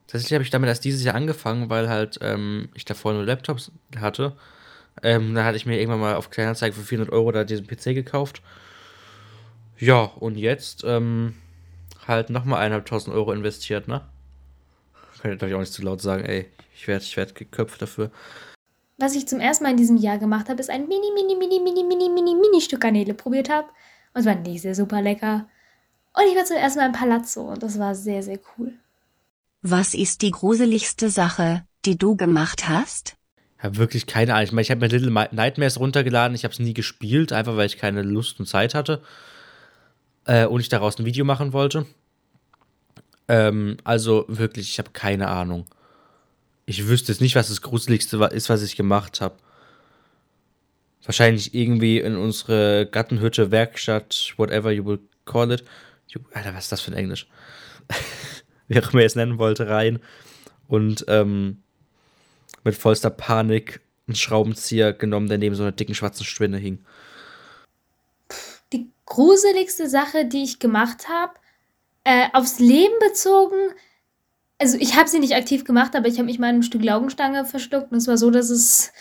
Tatsächlich 0.06 0.34
habe 0.34 0.44
ich 0.44 0.50
damit 0.50 0.68
erst 0.68 0.84
dieses 0.84 1.02
Jahr 1.02 1.16
angefangen, 1.16 1.70
weil 1.70 1.88
halt 1.88 2.20
ähm, 2.22 2.68
ich 2.74 2.84
davor 2.84 3.14
nur 3.14 3.24
Laptops 3.24 3.72
hatte. 3.98 4.36
Ähm, 5.02 5.34
da 5.34 5.44
hatte 5.44 5.56
ich 5.56 5.66
mir 5.66 5.80
irgendwann 5.80 5.98
mal 5.98 6.14
auf 6.14 6.30
Kleinanzeigen 6.30 6.78
für 6.78 6.86
400 6.86 7.12
Euro 7.12 7.32
da 7.32 7.42
diesen 7.42 7.66
PC 7.66 7.94
gekauft. 7.94 8.42
Ja, 9.76 10.02
und 10.02 10.36
jetzt 10.36 10.84
ähm, 10.84 11.34
halt 12.08 12.30
nochmal 12.30 12.60
eineinhalbtausend 12.60 13.14
Euro 13.14 13.32
investiert, 13.32 13.88
ne? 13.88 14.02
Kann 15.20 15.32
ich, 15.32 15.38
glaube 15.38 15.50
ich, 15.50 15.54
auch 15.54 15.60
nicht 15.60 15.72
zu 15.72 15.82
laut 15.82 16.02
sagen, 16.02 16.24
ey, 16.24 16.50
ich 16.76 16.86
werde 16.86 17.04
ich 17.04 17.16
werd 17.16 17.34
geköpft 17.34 17.80
dafür. 17.80 18.10
Was 18.98 19.14
ich 19.14 19.26
zum 19.26 19.40
ersten 19.40 19.64
Mal 19.64 19.70
in 19.70 19.76
diesem 19.76 19.96
Jahr 19.96 20.18
gemacht 20.18 20.48
habe, 20.48 20.60
ist 20.60 20.70
ein 20.70 20.86
mini, 20.86 21.10
mini, 21.14 21.34
mini, 21.34 21.60
mini, 21.60 21.82
mini, 21.82 22.08
mini, 22.08 22.34
mini 22.34 22.60
Stück 22.60 22.80
Garnele 22.82 23.14
probiert 23.14 23.48
habe. 23.48 23.68
Und 24.12 24.20
es 24.20 24.26
war 24.26 24.34
nicht 24.34 24.62
sehr 24.62 24.74
super 24.74 25.02
lecker. 25.02 25.48
Und 26.12 26.24
ich 26.30 26.36
war 26.36 26.44
zum 26.44 26.56
ersten 26.56 26.78
Mal 26.78 26.86
im 26.86 26.92
Palazzo 26.92 27.42
und 27.42 27.62
das 27.62 27.78
war 27.78 27.94
sehr, 27.94 28.22
sehr 28.22 28.38
cool. 28.56 28.72
Was 29.62 29.94
ist 29.94 30.22
die 30.22 30.30
gruseligste 30.30 31.10
Sache, 31.10 31.64
die 31.84 31.98
du 31.98 32.16
gemacht 32.16 32.68
hast? 32.68 33.16
Ich 33.58 33.64
habe 33.64 33.78
wirklich 33.78 34.06
keine 34.06 34.34
Ahnung. 34.34 34.44
Ich, 34.44 34.52
meine, 34.52 34.62
ich 34.62 34.70
habe 34.70 34.80
mir 34.80 34.88
Little 34.88 35.10
Nightmares 35.10 35.80
runtergeladen. 35.80 36.34
Ich 36.34 36.44
habe 36.44 36.52
es 36.52 36.60
nie 36.60 36.74
gespielt, 36.74 37.32
einfach 37.32 37.56
weil 37.56 37.66
ich 37.66 37.78
keine 37.78 38.02
Lust 38.02 38.38
und 38.38 38.46
Zeit 38.46 38.74
hatte 38.74 39.02
äh, 40.26 40.46
und 40.46 40.60
ich 40.60 40.68
daraus 40.68 40.98
ein 40.98 41.04
Video 41.04 41.24
machen 41.24 41.52
wollte. 41.52 41.86
Ähm, 43.28 43.76
also 43.84 44.24
wirklich, 44.28 44.70
ich 44.70 44.78
habe 44.78 44.90
keine 44.92 45.28
Ahnung. 45.28 45.66
Ich 46.66 46.86
wüsste 46.86 47.12
jetzt 47.12 47.20
nicht, 47.20 47.36
was 47.36 47.48
das 47.48 47.62
Gruseligste 47.62 48.16
ist, 48.32 48.48
was 48.48 48.62
ich 48.62 48.76
gemacht 48.76 49.20
habe. 49.20 49.36
Wahrscheinlich 51.04 51.54
irgendwie 51.54 51.98
in 51.98 52.16
unsere 52.16 52.86
Gattenhütte, 52.86 53.50
Werkstatt, 53.50 54.32
whatever 54.36 54.70
you 54.70 54.84
will 54.84 55.00
call 55.26 55.50
it. 55.50 55.64
Alter, 56.32 56.54
was 56.54 56.64
ist 56.64 56.72
das 56.72 56.80
für 56.80 56.92
ein 56.92 56.96
Englisch? 56.96 57.26
Wie 58.68 58.80
auch 58.80 58.92
immer 58.92 59.02
es 59.02 59.16
nennen 59.16 59.38
wollte, 59.38 59.68
rein. 59.68 59.98
Und 60.68 61.04
ähm, 61.08 61.62
mit 62.62 62.74
vollster 62.74 63.10
Panik 63.10 63.80
einen 64.06 64.14
Schraubenzieher 64.14 64.92
genommen, 64.94 65.28
der 65.28 65.38
neben 65.38 65.54
so 65.54 65.62
einer 65.62 65.72
dicken 65.72 65.94
schwarzen 65.94 66.24
Spinne 66.24 66.56
hing 66.56 66.78
gruseligste 69.06 69.88
Sache, 69.88 70.24
die 70.24 70.42
ich 70.42 70.58
gemacht 70.58 71.08
habe, 71.08 71.34
äh, 72.04 72.28
aufs 72.32 72.58
Leben 72.58 72.98
bezogen. 73.00 73.56
Also 74.58 74.78
ich 74.78 74.96
habe 74.96 75.08
sie 75.08 75.18
nicht 75.18 75.34
aktiv 75.34 75.64
gemacht, 75.64 75.96
aber 75.96 76.06
ich 76.06 76.14
habe 76.14 76.26
mich 76.26 76.38
mal 76.38 76.48
ein 76.48 76.62
Stück 76.62 76.82
Laugenstange 76.82 77.44
verschluckt 77.44 77.90
und 77.90 77.98
es 77.98 78.06
war 78.06 78.18
so, 78.18 78.30
dass 78.30 78.50
es 78.50 78.92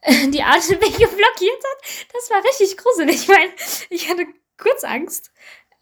äh, 0.00 0.28
die 0.28 0.42
Atemwege 0.42 1.08
blockiert 1.08 1.64
hat. 1.64 2.12
Das 2.12 2.30
war 2.30 2.44
richtig 2.44 2.76
gruselig, 2.76 3.28
weil 3.28 3.50
ich 3.90 4.08
hatte 4.08 4.26
kurz 4.56 4.84
Angst. 4.84 5.30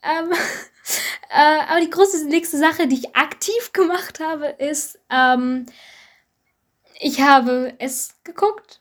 Ähm, 0.03 0.33
äh, 1.31 1.61
aber 1.69 1.81
die 1.81 1.91
gruseligste 1.91 2.59
Sache, 2.59 2.87
die 2.89 2.97
ich 2.97 3.17
aktiv 3.17 3.73
gemacht 3.73 4.21
habe, 4.21 4.47
ist, 4.47 4.99
ähm, 5.11 5.67
ich 7.01 7.21
habe 7.21 7.75
es 7.79 8.15
geguckt. 8.25 8.81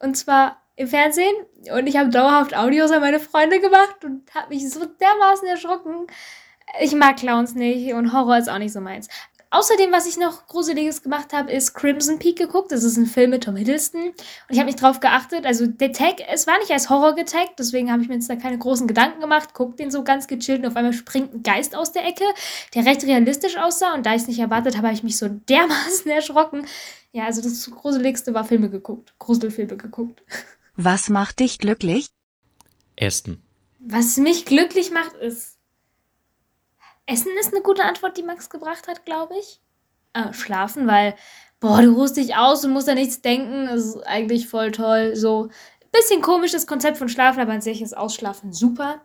Und 0.00 0.16
zwar 0.16 0.61
im 0.76 0.88
Fernsehen 0.88 1.34
und 1.72 1.86
ich 1.86 1.96
habe 1.96 2.10
dauerhaft 2.10 2.56
Audios 2.56 2.90
an 2.90 3.00
meine 3.00 3.20
Freunde 3.20 3.60
gemacht 3.60 4.04
und 4.04 4.22
habe 4.34 4.54
mich 4.54 4.68
so 4.68 4.84
dermaßen 4.84 5.46
erschrocken. 5.48 6.06
Ich 6.80 6.94
mag 6.94 7.16
Clowns 7.16 7.54
nicht 7.54 7.92
und 7.92 8.12
Horror 8.12 8.38
ist 8.38 8.48
auch 8.48 8.58
nicht 8.58 8.72
so 8.72 8.80
meins. 8.80 9.08
Außerdem, 9.54 9.92
was 9.92 10.06
ich 10.06 10.16
noch 10.16 10.46
Gruseliges 10.46 11.02
gemacht 11.02 11.34
habe, 11.34 11.52
ist 11.52 11.74
Crimson 11.74 12.18
Peak 12.18 12.38
geguckt. 12.38 12.72
Das 12.72 12.84
ist 12.84 12.96
ein 12.96 13.04
Film 13.04 13.28
mit 13.28 13.44
Tom 13.44 13.54
Hiddleston. 13.54 14.00
Und 14.00 14.14
ich 14.48 14.58
habe 14.58 14.64
nicht 14.64 14.80
drauf 14.80 14.98
geachtet. 14.98 15.44
Also 15.44 15.66
der 15.66 15.92
Tag, 15.92 16.22
es 16.26 16.46
war 16.46 16.56
nicht 16.58 16.70
als 16.70 16.88
Horror 16.88 17.14
getaggt, 17.14 17.58
deswegen 17.58 17.92
habe 17.92 18.00
ich 18.00 18.08
mir 18.08 18.14
jetzt 18.14 18.30
da 18.30 18.36
keine 18.36 18.56
großen 18.56 18.88
Gedanken 18.88 19.20
gemacht. 19.20 19.52
Guckt 19.52 19.78
den 19.78 19.90
so 19.90 20.04
ganz 20.04 20.26
gechillt 20.26 20.60
und 20.60 20.68
auf 20.68 20.76
einmal 20.76 20.94
springt 20.94 21.34
ein 21.34 21.42
Geist 21.42 21.76
aus 21.76 21.92
der 21.92 22.06
Ecke, 22.06 22.24
der 22.74 22.86
recht 22.86 23.04
realistisch 23.04 23.58
aussah. 23.58 23.92
Und 23.92 24.06
da 24.06 24.14
ich 24.14 24.22
es 24.22 24.26
nicht 24.26 24.38
erwartet 24.38 24.78
habe, 24.78 24.86
habe 24.86 24.96
ich 24.96 25.02
mich 25.02 25.18
so 25.18 25.28
dermaßen 25.28 26.10
erschrocken. 26.10 26.66
Ja, 27.12 27.26
also 27.26 27.42
das 27.42 27.70
Gruseligste 27.70 28.32
war 28.32 28.44
Filme 28.44 28.70
geguckt. 28.70 29.12
Gruselfilme 29.18 29.76
geguckt. 29.76 30.22
Was 30.76 31.08
macht 31.08 31.40
dich 31.40 31.58
glücklich? 31.58 32.08
Essen. 32.96 33.42
Was 33.78 34.16
mich 34.16 34.44
glücklich 34.44 34.90
macht, 34.90 35.14
ist. 35.14 35.58
Essen 37.06 37.32
ist 37.40 37.52
eine 37.52 37.62
gute 37.62 37.84
Antwort, 37.84 38.16
die 38.16 38.22
Max 38.22 38.48
gebracht 38.48 38.88
hat, 38.88 39.04
glaube 39.04 39.34
ich. 39.38 39.60
Äh, 40.12 40.32
schlafen, 40.32 40.86
weil, 40.86 41.14
boah, 41.58 41.82
du 41.82 41.92
ruhst 41.92 42.16
dich 42.16 42.36
aus, 42.36 42.62
du 42.62 42.68
musst 42.68 42.88
da 42.88 42.94
nichts 42.94 43.22
denken. 43.22 43.66
Das 43.66 43.84
ist 43.84 44.06
eigentlich 44.06 44.48
voll 44.48 44.70
toll. 44.70 45.16
So, 45.16 45.50
bisschen 45.92 46.22
komisches 46.22 46.66
Konzept 46.66 46.96
von 46.96 47.08
Schlafen, 47.08 47.40
aber 47.40 47.52
an 47.52 47.60
sich 47.60 47.82
ist 47.82 47.96
Ausschlafen 47.96 48.52
super. 48.52 49.02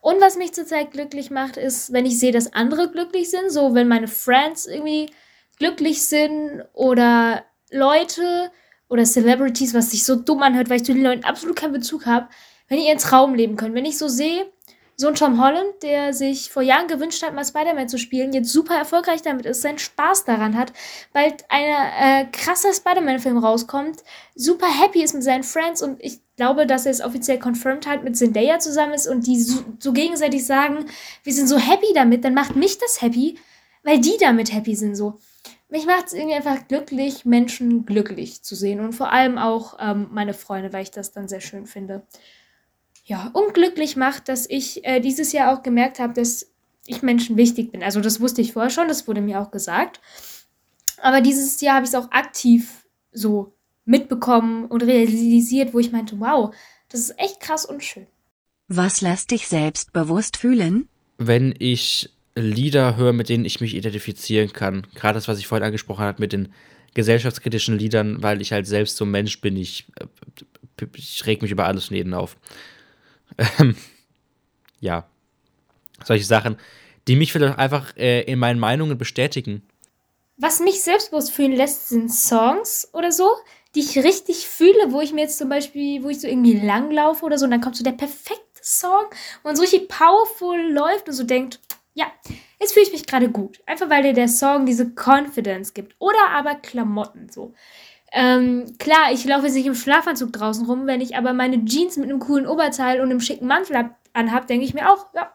Und 0.00 0.20
was 0.20 0.36
mich 0.36 0.52
zurzeit 0.52 0.92
glücklich 0.92 1.30
macht, 1.30 1.56
ist, 1.56 1.92
wenn 1.92 2.06
ich 2.06 2.18
sehe, 2.18 2.30
dass 2.30 2.52
andere 2.52 2.90
glücklich 2.90 3.30
sind. 3.30 3.50
So, 3.50 3.74
wenn 3.74 3.88
meine 3.88 4.08
Friends 4.08 4.66
irgendwie 4.66 5.10
glücklich 5.58 6.02
sind 6.06 6.64
oder 6.74 7.44
Leute, 7.70 8.50
oder 8.88 9.04
Celebrities, 9.04 9.74
was 9.74 9.90
sich 9.90 10.04
so 10.04 10.16
dumm 10.16 10.42
anhört, 10.42 10.68
weil 10.70 10.76
ich 10.76 10.84
zu 10.84 10.94
den 10.94 11.02
Leuten 11.02 11.24
absolut 11.24 11.56
keinen 11.56 11.72
Bezug 11.72 12.06
habe, 12.06 12.28
wenn 12.68 12.78
die 12.78 12.86
ihren 12.86 12.98
Traum 12.98 13.34
leben 13.34 13.56
können. 13.56 13.74
Wenn 13.74 13.84
ich 13.84 13.98
so 13.98 14.08
sehe, 14.08 14.46
So 14.98 15.08
ein 15.08 15.14
Tom 15.14 15.42
Holland, 15.42 15.82
der 15.82 16.14
sich 16.14 16.50
vor 16.50 16.62
Jahren 16.62 16.88
gewünscht 16.88 17.22
hat, 17.22 17.34
mal 17.34 17.44
Spider-Man 17.44 17.86
zu 17.86 17.98
spielen, 17.98 18.32
jetzt 18.32 18.50
super 18.50 18.74
erfolgreich 18.74 19.20
damit 19.20 19.44
ist, 19.44 19.60
seinen 19.60 19.78
Spaß 19.78 20.24
daran 20.24 20.56
hat, 20.56 20.72
bald 21.12 21.44
ein 21.50 21.64
äh, 22.24 22.26
krasser 22.32 22.72
Spider-Man-Film 22.72 23.36
rauskommt, 23.36 24.02
super 24.34 24.68
happy 24.68 25.02
ist 25.02 25.12
mit 25.12 25.22
seinen 25.22 25.42
Friends 25.42 25.82
und 25.82 26.02
ich 26.02 26.20
glaube, 26.36 26.66
dass 26.66 26.86
er 26.86 26.92
es 26.92 27.02
offiziell 27.02 27.38
confirmed 27.38 27.86
hat, 27.86 28.04
mit 28.04 28.16
Zendaya 28.16 28.58
zusammen 28.58 28.94
ist 28.94 29.06
und 29.06 29.26
die 29.26 29.38
so, 29.38 29.62
so 29.78 29.92
gegenseitig 29.92 30.46
sagen, 30.46 30.86
wir 31.24 31.32
sind 31.34 31.48
so 31.48 31.58
happy 31.58 31.92
damit, 31.94 32.24
dann 32.24 32.32
macht 32.32 32.56
mich 32.56 32.78
das 32.78 33.02
happy, 33.02 33.38
weil 33.82 34.00
die 34.00 34.16
damit 34.18 34.50
happy 34.50 34.74
sind 34.74 34.96
so. 34.96 35.18
Mich 35.68 35.86
macht 35.86 36.06
es 36.06 36.12
irgendwie 36.12 36.36
einfach 36.36 36.68
glücklich, 36.68 37.24
Menschen 37.24 37.86
glücklich 37.86 38.42
zu 38.42 38.54
sehen 38.54 38.80
und 38.80 38.92
vor 38.92 39.12
allem 39.12 39.36
auch 39.36 39.76
ähm, 39.80 40.08
meine 40.12 40.34
Freunde, 40.34 40.72
weil 40.72 40.82
ich 40.82 40.92
das 40.92 41.12
dann 41.12 41.28
sehr 41.28 41.40
schön 41.40 41.66
finde 41.66 42.06
ja, 43.06 43.30
unglücklich 43.32 43.96
macht, 43.96 44.28
dass 44.28 44.50
ich 44.50 44.84
äh, 44.84 45.00
dieses 45.00 45.32
Jahr 45.32 45.56
auch 45.56 45.62
gemerkt 45.62 46.00
habe, 46.00 46.12
dass 46.12 46.50
ich 46.86 47.02
Menschen 47.02 47.36
wichtig 47.36 47.70
bin. 47.70 47.82
Also 47.82 48.00
das 48.00 48.20
wusste 48.20 48.40
ich 48.40 48.52
vorher 48.52 48.70
schon, 48.70 48.88
das 48.88 49.06
wurde 49.06 49.20
mir 49.20 49.40
auch 49.40 49.52
gesagt. 49.52 50.00
Aber 51.00 51.20
dieses 51.20 51.60
Jahr 51.60 51.76
habe 51.76 51.84
ich 51.84 51.90
es 51.90 51.94
auch 51.94 52.10
aktiv 52.10 52.86
so 53.12 53.54
mitbekommen 53.84 54.66
und 54.66 54.82
realisiert, 54.82 55.72
wo 55.72 55.78
ich 55.78 55.92
meinte, 55.92 56.18
wow, 56.18 56.54
das 56.88 57.00
ist 57.00 57.18
echt 57.18 57.40
krass 57.40 57.64
und 57.64 57.84
schön. 57.84 58.08
Was 58.66 59.00
lässt 59.00 59.30
dich 59.30 59.46
selbstbewusst 59.46 60.36
fühlen? 60.36 60.88
Wenn 61.16 61.54
ich 61.56 62.12
Lieder 62.36 62.96
höre, 62.96 63.12
mit 63.12 63.28
denen 63.28 63.44
ich 63.44 63.60
mich 63.60 63.74
identifizieren 63.74 64.52
kann. 64.52 64.86
Gerade 64.94 65.14
das, 65.14 65.26
was 65.26 65.38
ich 65.38 65.46
vorhin 65.46 65.64
angesprochen 65.64 66.04
habe 66.04 66.20
mit 66.20 66.32
den 66.32 66.52
gesellschaftskritischen 66.94 67.78
Liedern, 67.78 68.22
weil 68.22 68.40
ich 68.40 68.52
halt 68.52 68.66
selbst 68.66 68.96
so 68.96 69.04
ein 69.04 69.10
Mensch 69.10 69.40
bin. 69.40 69.56
Ich, 69.56 69.86
äh, 69.98 70.86
ich 70.94 71.26
reg 71.26 71.42
mich 71.42 71.50
über 71.50 71.66
alles 71.66 71.90
und 71.90 71.96
jeden 71.96 72.14
auf. 72.14 72.36
Ähm, 73.58 73.74
ja, 74.80 75.06
solche 76.04 76.24
Sachen, 76.24 76.56
die 77.08 77.16
mich 77.16 77.32
vielleicht 77.32 77.58
einfach 77.58 77.96
äh, 77.96 78.22
in 78.22 78.38
meinen 78.38 78.60
Meinungen 78.60 78.98
bestätigen. 78.98 79.62
Was 80.36 80.60
mich 80.60 80.82
selbstbewusst 80.82 81.32
fühlen 81.32 81.52
lässt, 81.52 81.88
sind 81.88 82.12
Songs 82.12 82.88
oder 82.92 83.10
so, 83.10 83.30
die 83.74 83.80
ich 83.80 83.98
richtig 83.98 84.46
fühle, 84.46 84.92
wo 84.92 85.00
ich 85.00 85.12
mir 85.12 85.22
jetzt 85.22 85.38
zum 85.38 85.48
Beispiel, 85.48 86.02
wo 86.02 86.10
ich 86.10 86.20
so 86.20 86.28
irgendwie 86.28 86.58
langlaufe 86.58 87.24
oder 87.24 87.38
so, 87.38 87.46
und 87.46 87.50
dann 87.50 87.60
kommt 87.60 87.76
so 87.76 87.84
der 87.84 87.92
perfekte 87.92 88.42
Song, 88.62 89.06
man 89.44 89.56
so 89.56 89.62
richtig 89.62 89.88
powerful 89.88 90.72
läuft 90.72 91.08
und 91.08 91.14
so 91.14 91.24
denkt, 91.24 91.60
ja, 91.96 92.06
jetzt 92.60 92.74
fühle 92.74 92.84
ich 92.84 92.92
mich 92.92 93.06
gerade 93.06 93.30
gut. 93.30 93.60
Einfach 93.64 93.88
weil 93.88 94.02
dir 94.02 94.12
der 94.12 94.28
Song 94.28 94.66
diese 94.66 94.92
Confidence 94.94 95.72
gibt. 95.72 95.96
Oder 95.98 96.28
aber 96.30 96.54
Klamotten 96.54 97.30
so. 97.30 97.54
Ähm, 98.12 98.76
klar, 98.78 99.12
ich 99.12 99.24
laufe 99.24 99.46
jetzt 99.46 99.54
nicht 99.54 99.66
im 99.66 99.74
Schlafanzug 99.74 100.32
draußen 100.32 100.66
rum, 100.66 100.86
wenn 100.86 101.00
ich 101.00 101.16
aber 101.16 101.32
meine 101.32 101.64
Jeans 101.64 101.96
mit 101.96 102.08
einem 102.08 102.20
coolen 102.20 102.46
Oberteil 102.46 103.00
und 103.00 103.10
einem 103.10 103.20
schicken 103.20 103.46
Mantel 103.46 103.90
anhab, 104.12 104.46
denke 104.46 104.66
ich 104.66 104.74
mir 104.74 104.92
auch, 104.92 105.06
ja, 105.14 105.34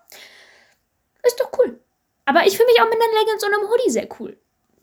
ist 1.23 1.39
doch 1.39 1.51
cool. 1.59 1.79
Aber 2.25 2.45
ich 2.45 2.55
fühle 2.55 2.67
mich 2.67 2.79
auch 2.79 2.85
mit 2.85 2.93
einer 2.93 3.19
Leggings 3.19 3.43
und 3.43 3.53
einem 3.53 3.69
Hoodie 3.69 3.91
sehr 3.91 4.07
cool. 4.19 4.37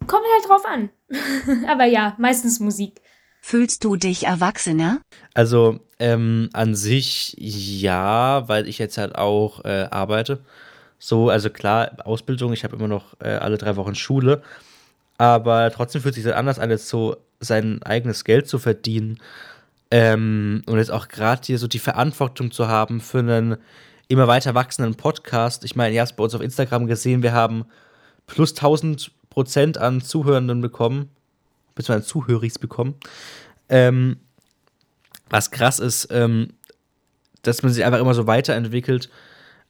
Kommt 0.09 0.27
halt 0.35 0.49
drauf 0.49 0.67
an. 0.67 0.91
aber 1.69 1.85
ja, 1.85 2.15
meistens 2.19 2.59
Musik. 2.59 3.01
Fühlst 3.41 3.85
du 3.85 3.95
dich 3.95 4.27
erwachsener? 4.27 5.01
Also 5.33 5.79
ähm, 6.01 6.51
an 6.53 6.75
sich 6.75 7.35
ja, 7.39 8.49
weil 8.49 8.67
ich 8.69 8.79
jetzt 8.79 8.99
halt 8.99 9.15
auch 9.15 9.65
äh, 9.65 9.87
arbeite. 9.91 10.45
So, 10.99 11.31
also 11.31 11.51
klar, 11.51 11.93
Ausbildung, 12.05 12.53
ich 12.53 12.65
habe 12.65 12.77
immer 12.77 12.89
noch 12.89 13.15
äh, 13.21 13.29
alle 13.29 13.59
drei 13.59 13.77
Wochen 13.77 13.95
Schule. 13.95 14.43
Aber 15.17 15.71
trotzdem 15.71 16.03
fühlt 16.03 16.15
sich 16.15 16.25
das 16.25 16.35
anders 16.35 16.59
an, 16.59 16.71
jetzt 16.71 16.89
so 16.89 17.17
sein 17.41 17.83
eigenes 17.83 18.25
Geld 18.25 18.49
zu 18.49 18.59
verdienen. 18.59 19.19
Ähm, 19.91 20.63
und 20.67 20.79
jetzt 20.79 20.91
auch 20.91 21.09
gerade 21.09 21.43
hier 21.45 21.59
so 21.59 21.67
die 21.67 21.79
Verantwortung 21.79 22.51
zu 22.51 22.69
haben 22.69 23.01
für 23.01 23.19
einen 23.19 23.57
immer 24.09 24.27
weiter 24.27 24.55
wachsenden 24.55 24.97
Podcast. 24.97 25.65
Ich 25.65 25.77
meine, 25.77 25.95
ihr 25.95 26.01
habt 26.01 26.17
bei 26.17 26.25
uns 26.25 26.35
auf 26.35 26.41
Instagram 26.41 26.87
gesehen, 26.87 27.23
wir 27.23 27.33
haben 27.33 27.65
plus 28.27 28.51
1000 28.51 29.13
Prozent 29.31 29.79
an 29.79 30.01
Zuhörenden 30.01 30.61
bekommen, 30.61 31.11
beziehungsweise 31.75 32.09
Zuhöris 32.09 32.59
bekommen. 32.59 32.95
Ähm, 33.69 34.17
was 35.31 35.51
krass 35.51 35.79
ist, 35.79 36.09
ähm, 36.11 36.55
dass 37.43 37.63
man 37.63 37.73
sich 37.73 37.85
einfach 37.85 38.01
immer 38.01 38.15
so 38.15 38.27
weiterentwickelt. 38.27 39.11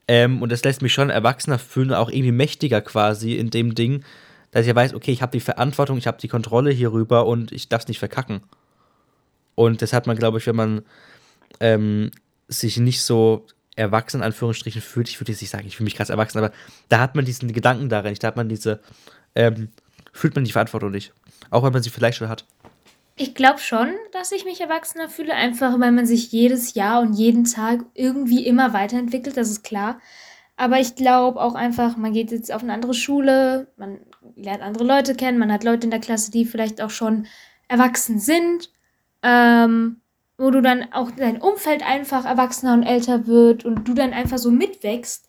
Ähm, 0.09 0.41
und 0.43 0.51
das 0.51 0.65
lässt 0.65 0.81
mich 0.83 0.95
schon 0.95 1.11
erwachsener 1.11 1.59
fühlen, 1.59 1.93
auch 1.93 2.09
irgendwie 2.09 2.33
mächtiger 2.33 2.81
quasi 2.81 3.35
in 3.35 3.51
dem 3.51 3.75
Ding, 3.75 4.05
dass 4.51 4.63
ich 4.63 4.69
ja 4.69 4.75
weiß, 4.75 4.95
okay, 4.95 5.13
ich 5.13 5.21
habe 5.21 5.33
die 5.33 5.41
Verantwortung, 5.41 5.99
ich 5.99 6.07
habe 6.07 6.19
die 6.19 6.29
Kontrolle 6.29 6.71
hierüber 6.71 7.27
und 7.27 7.53
ich 7.53 7.69
darf 7.69 7.83
es 7.83 7.89
nicht 7.89 7.99
verkacken. 7.99 8.41
Und 9.55 9.83
das 9.83 9.93
hat 9.93 10.07
man, 10.07 10.17
glaube 10.17 10.39
ich, 10.39 10.47
wenn 10.47 10.57
man 10.57 10.83
ähm, 11.61 12.11
sich 12.49 12.79
nicht 12.79 13.03
so 13.03 13.47
erwachsen 13.77 14.23
Anführungsstrichen 14.23 14.81
fühlt, 14.81 15.09
ich 15.09 15.21
würde 15.21 15.33
jetzt 15.33 15.41
nicht 15.41 15.51
sagen, 15.51 15.67
ich 15.67 15.77
fühle 15.77 15.85
mich 15.85 15.95
krass 15.95 16.11
erwachsen, 16.11 16.39
aber 16.39 16.53
da 16.89 16.99
hat 16.99 17.15
man 17.15 17.25
diesen 17.25 17.53
Gedanken 17.53 17.89
darin, 17.89 18.15
da 18.19 18.29
hat 18.29 18.37
man 18.37 18.49
diese, 18.49 18.81
ähm, 19.35 19.69
fühlt 20.13 20.35
man 20.35 20.45
die 20.45 20.53
Verantwortung 20.53 20.91
nicht. 20.91 21.13
Auch 21.51 21.63
wenn 21.63 21.73
man 21.73 21.83
sie 21.83 21.91
vielleicht 21.91 22.19
schon 22.19 22.29
hat. 22.29 22.45
Ich 23.21 23.35
glaube 23.35 23.59
schon, 23.59 23.91
dass 24.13 24.31
ich 24.31 24.45
mich 24.45 24.61
erwachsener 24.61 25.09
fühle, 25.09 25.35
einfach 25.35 25.81
weil 25.81 25.91
man 25.91 26.07
sich 26.07 26.31
jedes 26.31 26.75
Jahr 26.75 27.01
und 27.01 27.15
jeden 27.15 27.45
Tag 27.45 27.85
irgendwie 27.95 28.47
immer 28.47 28.73
weiterentwickelt, 28.73 29.37
das 29.37 29.51
ist 29.51 29.65
klar. 29.65 30.01
Aber 30.57 30.79
ich 30.79 30.95
glaube 30.95 31.41
auch 31.41 31.57
einfach, 31.57 31.97
man 31.97 32.13
geht 32.13 32.31
jetzt 32.31 32.53
auf 32.53 32.63
eine 32.63 32.73
andere 32.73 32.95
Schule, 32.95 33.73
man 33.77 33.99
lernt 34.37 34.63
andere 34.63 34.85
Leute 34.85 35.17
kennen, 35.17 35.39
man 35.39 35.53
hat 35.53 35.65
Leute 35.65 35.85
in 35.85 35.91
der 35.91 35.99
Klasse, 35.99 36.31
die 36.31 36.45
vielleicht 36.45 36.81
auch 36.81 36.91
schon 36.91 37.27
erwachsen 37.67 38.21
sind, 38.21 38.71
ähm, 39.25 40.01
wo 40.37 40.53
du 40.53 40.63
dann 40.63 40.93
auch 40.93 41.11
dein 41.11 41.43
Umfeld 41.43 41.85
einfach 41.85 42.25
erwachsener 42.25 42.75
und 42.75 42.85
älter 42.85 43.27
wird 43.27 43.65
und 43.65 43.89
du 43.89 43.95
dann 43.95 44.13
einfach 44.13 44.39
so 44.39 44.53
mitwächst. 44.53 45.29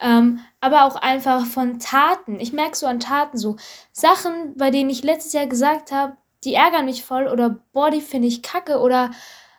Ähm, 0.00 0.40
aber 0.60 0.84
auch 0.84 0.96
einfach 0.96 1.44
von 1.44 1.78
Taten. 1.78 2.40
Ich 2.40 2.54
merke 2.54 2.76
so 2.76 2.86
an 2.86 3.00
Taten 3.00 3.36
so 3.36 3.56
Sachen, 3.92 4.56
bei 4.56 4.70
denen 4.70 4.88
ich 4.88 5.04
letztes 5.04 5.34
Jahr 5.34 5.46
gesagt 5.46 5.92
habe, 5.92 6.16
die 6.44 6.54
ärgern 6.54 6.84
mich 6.84 7.04
voll 7.04 7.26
oder 7.26 7.58
boah, 7.72 7.90
die 7.90 8.00
finde 8.00 8.28
ich 8.28 8.42
kacke 8.42 8.78
oder 8.78 9.10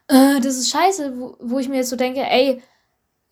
äh, 0.08 0.40
das 0.42 0.58
ist 0.58 0.72
scheiße, 0.72 1.20
wo, 1.20 1.38
wo 1.40 1.60
ich 1.60 1.70
mir 1.70 1.78
jetzt 1.78 1.90
so 1.90 1.96
denke, 1.96 2.22
ey, 2.22 2.62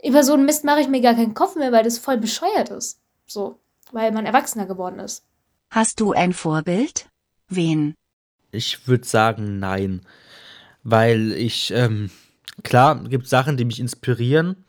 über 0.04 0.24
so 0.24 0.34
einen 0.34 0.46
Mist 0.46 0.64
mache 0.64 0.82
ich 0.82 0.88
mir 0.88 1.02
gar 1.02 1.16
keinen 1.16 1.34
Kopf 1.34 1.56
mehr, 1.56 1.72
weil 1.72 1.84
das 1.84 1.98
voll 1.98 2.18
bescheuert 2.18 2.70
ist. 2.70 3.00
So, 3.26 3.60
weil 3.92 4.12
man 4.12 4.26
erwachsener 4.26 4.66
geworden 4.66 5.00
ist. 5.00 5.26
Hast 5.70 6.00
du 6.00 6.14
ein 6.14 6.34
Vorbild? 6.34 7.10
Wen? 7.50 7.96
Ich 8.52 8.88
würde 8.88 9.06
sagen, 9.06 9.60
nein. 9.60 10.02
Weil 10.84 11.34
ich, 11.34 11.72
ähm, 11.72 12.10
klar, 12.64 13.04
gibt 13.04 13.28
Sachen, 13.28 13.58
die 13.58 13.66
mich 13.66 13.80
inspirieren. 13.80 14.66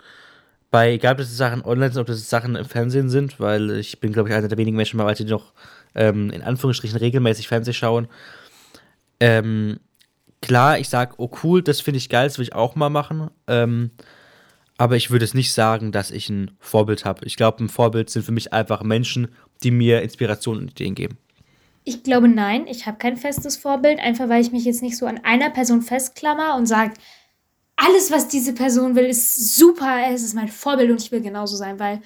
Bei, 0.70 0.92
egal 0.92 1.12
ob 1.12 1.18
das 1.18 1.36
Sachen 1.36 1.64
online 1.64 1.92
sind, 1.92 2.00
ob 2.00 2.08
das 2.08 2.28
Sachen 2.28 2.56
im 2.56 2.64
Fernsehen 2.64 3.08
sind, 3.08 3.40
weil 3.40 3.70
ich 3.70 4.00
bin, 4.00 4.12
glaube 4.12 4.28
ich, 4.28 4.34
einer 4.34 4.48
der 4.48 4.58
wenigen 4.58 4.76
Menschen, 4.76 4.98
die 4.98 5.24
noch 5.24 5.52
ähm, 5.94 6.30
in 6.30 6.42
Anführungsstrichen 6.42 6.98
regelmäßig 6.98 7.48
Fernsehen 7.48 7.74
schauen. 7.74 8.08
Ähm, 9.20 9.80
klar, 10.40 10.78
ich 10.78 10.88
sage, 10.88 11.14
oh 11.18 11.30
cool, 11.42 11.62
das 11.62 11.80
finde 11.80 11.98
ich 11.98 12.08
geil, 12.08 12.28
das 12.28 12.38
will 12.38 12.44
ich 12.44 12.54
auch 12.54 12.76
mal 12.76 12.90
machen. 12.90 13.30
Ähm, 13.46 13.90
aber 14.76 14.96
ich 14.96 15.10
würde 15.10 15.24
es 15.24 15.34
nicht 15.34 15.52
sagen, 15.52 15.90
dass 15.90 16.10
ich 16.10 16.28
ein 16.28 16.52
Vorbild 16.60 17.04
habe. 17.04 17.24
Ich 17.26 17.36
glaube, 17.36 17.64
ein 17.64 17.68
Vorbild 17.68 18.10
sind 18.10 18.24
für 18.24 18.32
mich 18.32 18.52
einfach 18.52 18.82
Menschen, 18.82 19.28
die 19.62 19.72
mir 19.72 20.02
Inspiration 20.02 20.58
und 20.58 20.70
Ideen 20.70 20.94
geben. 20.94 21.18
Ich 21.84 22.02
glaube, 22.02 22.28
nein, 22.28 22.66
ich 22.66 22.86
habe 22.86 22.98
kein 22.98 23.16
festes 23.16 23.56
Vorbild, 23.56 23.98
einfach 23.98 24.28
weil 24.28 24.42
ich 24.42 24.52
mich 24.52 24.64
jetzt 24.64 24.82
nicht 24.82 24.96
so 24.96 25.06
an 25.06 25.24
einer 25.24 25.50
Person 25.50 25.82
festklammer 25.82 26.54
und 26.56 26.66
sage, 26.66 26.94
alles, 27.76 28.10
was 28.10 28.28
diese 28.28 28.52
Person 28.52 28.94
will, 28.94 29.06
ist 29.06 29.56
super, 29.56 29.98
es 30.12 30.22
ist 30.22 30.34
mein 30.34 30.48
Vorbild 30.48 30.90
und 30.90 31.02
ich 31.02 31.10
will 31.12 31.20
genauso 31.20 31.56
sein, 31.56 31.78
weil 31.78 32.02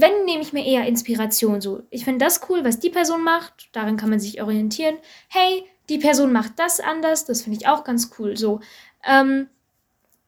wenn 0.00 0.24
nehme 0.24 0.42
ich 0.42 0.52
mir 0.52 0.64
eher 0.64 0.86
Inspiration 0.86 1.60
so. 1.60 1.82
Ich 1.90 2.04
finde 2.04 2.24
das 2.24 2.40
cool, 2.48 2.64
was 2.64 2.78
die 2.78 2.90
Person 2.90 3.22
macht, 3.22 3.68
darin 3.72 3.96
kann 3.96 4.10
man 4.10 4.20
sich 4.20 4.42
orientieren. 4.42 4.96
Hey, 5.28 5.64
die 5.88 5.98
Person 5.98 6.32
macht 6.32 6.58
das 6.58 6.80
anders, 6.80 7.24
das 7.24 7.42
finde 7.42 7.58
ich 7.60 7.68
auch 7.68 7.84
ganz 7.84 8.10
cool. 8.18 8.36
So, 8.36 8.60
ähm, 9.04 9.48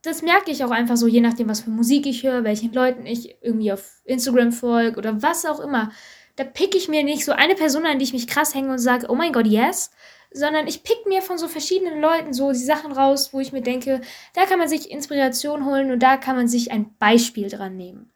das 0.03 0.23
merke 0.23 0.51
ich 0.51 0.65
auch 0.65 0.71
einfach 0.71 0.97
so, 0.97 1.07
je 1.07 1.21
nachdem, 1.21 1.49
was 1.49 1.61
für 1.61 1.71
Musik 1.71 2.07
ich 2.07 2.25
höre, 2.25 2.45
welchen 2.45 2.73
Leuten 2.73 3.07
ich 3.07 3.37
irgendwie 3.41 3.73
auf 3.73 4.03
Instagram 4.05 4.53
folge 4.53 4.99
oder 4.99 5.23
was 5.23 5.47
auch 5.47 5.61
immer. 5.61 5.93
Da 6.37 6.45
pick 6.45 6.75
ich 6.75 6.89
mir 6.89 7.05
nicht 7.05 7.25
so 7.25 7.33
eine 7.33 7.55
Person 7.55 7.87
an, 7.87 7.99
die 7.99 8.05
ich 8.05 8.13
mich 8.13 8.27
krass 8.27 8.55
hänge 8.55 8.73
und 8.73 8.79
sage, 8.79 9.07
oh 9.09 9.15
mein 9.15 9.33
Gott, 9.33 9.47
yes, 9.47 9.91
sondern 10.33 10.67
ich 10.67 10.83
pick 10.83 11.07
mir 11.07 11.23
von 11.23 11.39
so 11.39 11.47
verschiedenen 11.47 12.01
Leuten 12.01 12.33
so 12.33 12.53
die 12.53 12.59
Sachen 12.59 12.93
raus, 12.93 13.33
wo 13.33 13.41
ich 13.41 13.53
mir 13.53 13.63
denke, 13.63 14.01
da 14.35 14.47
kann 14.47 14.59
man 14.59 14.69
sich 14.69 14.91
Inspiration 14.91 15.67
holen 15.67 15.91
und 15.93 16.03
da 16.03 16.17
kann 16.17 16.37
man 16.37 16.49
sich 16.49 16.73
ein 16.73 16.95
Beispiel 16.99 17.49
dran 17.49 17.77
nehmen. 17.77 18.12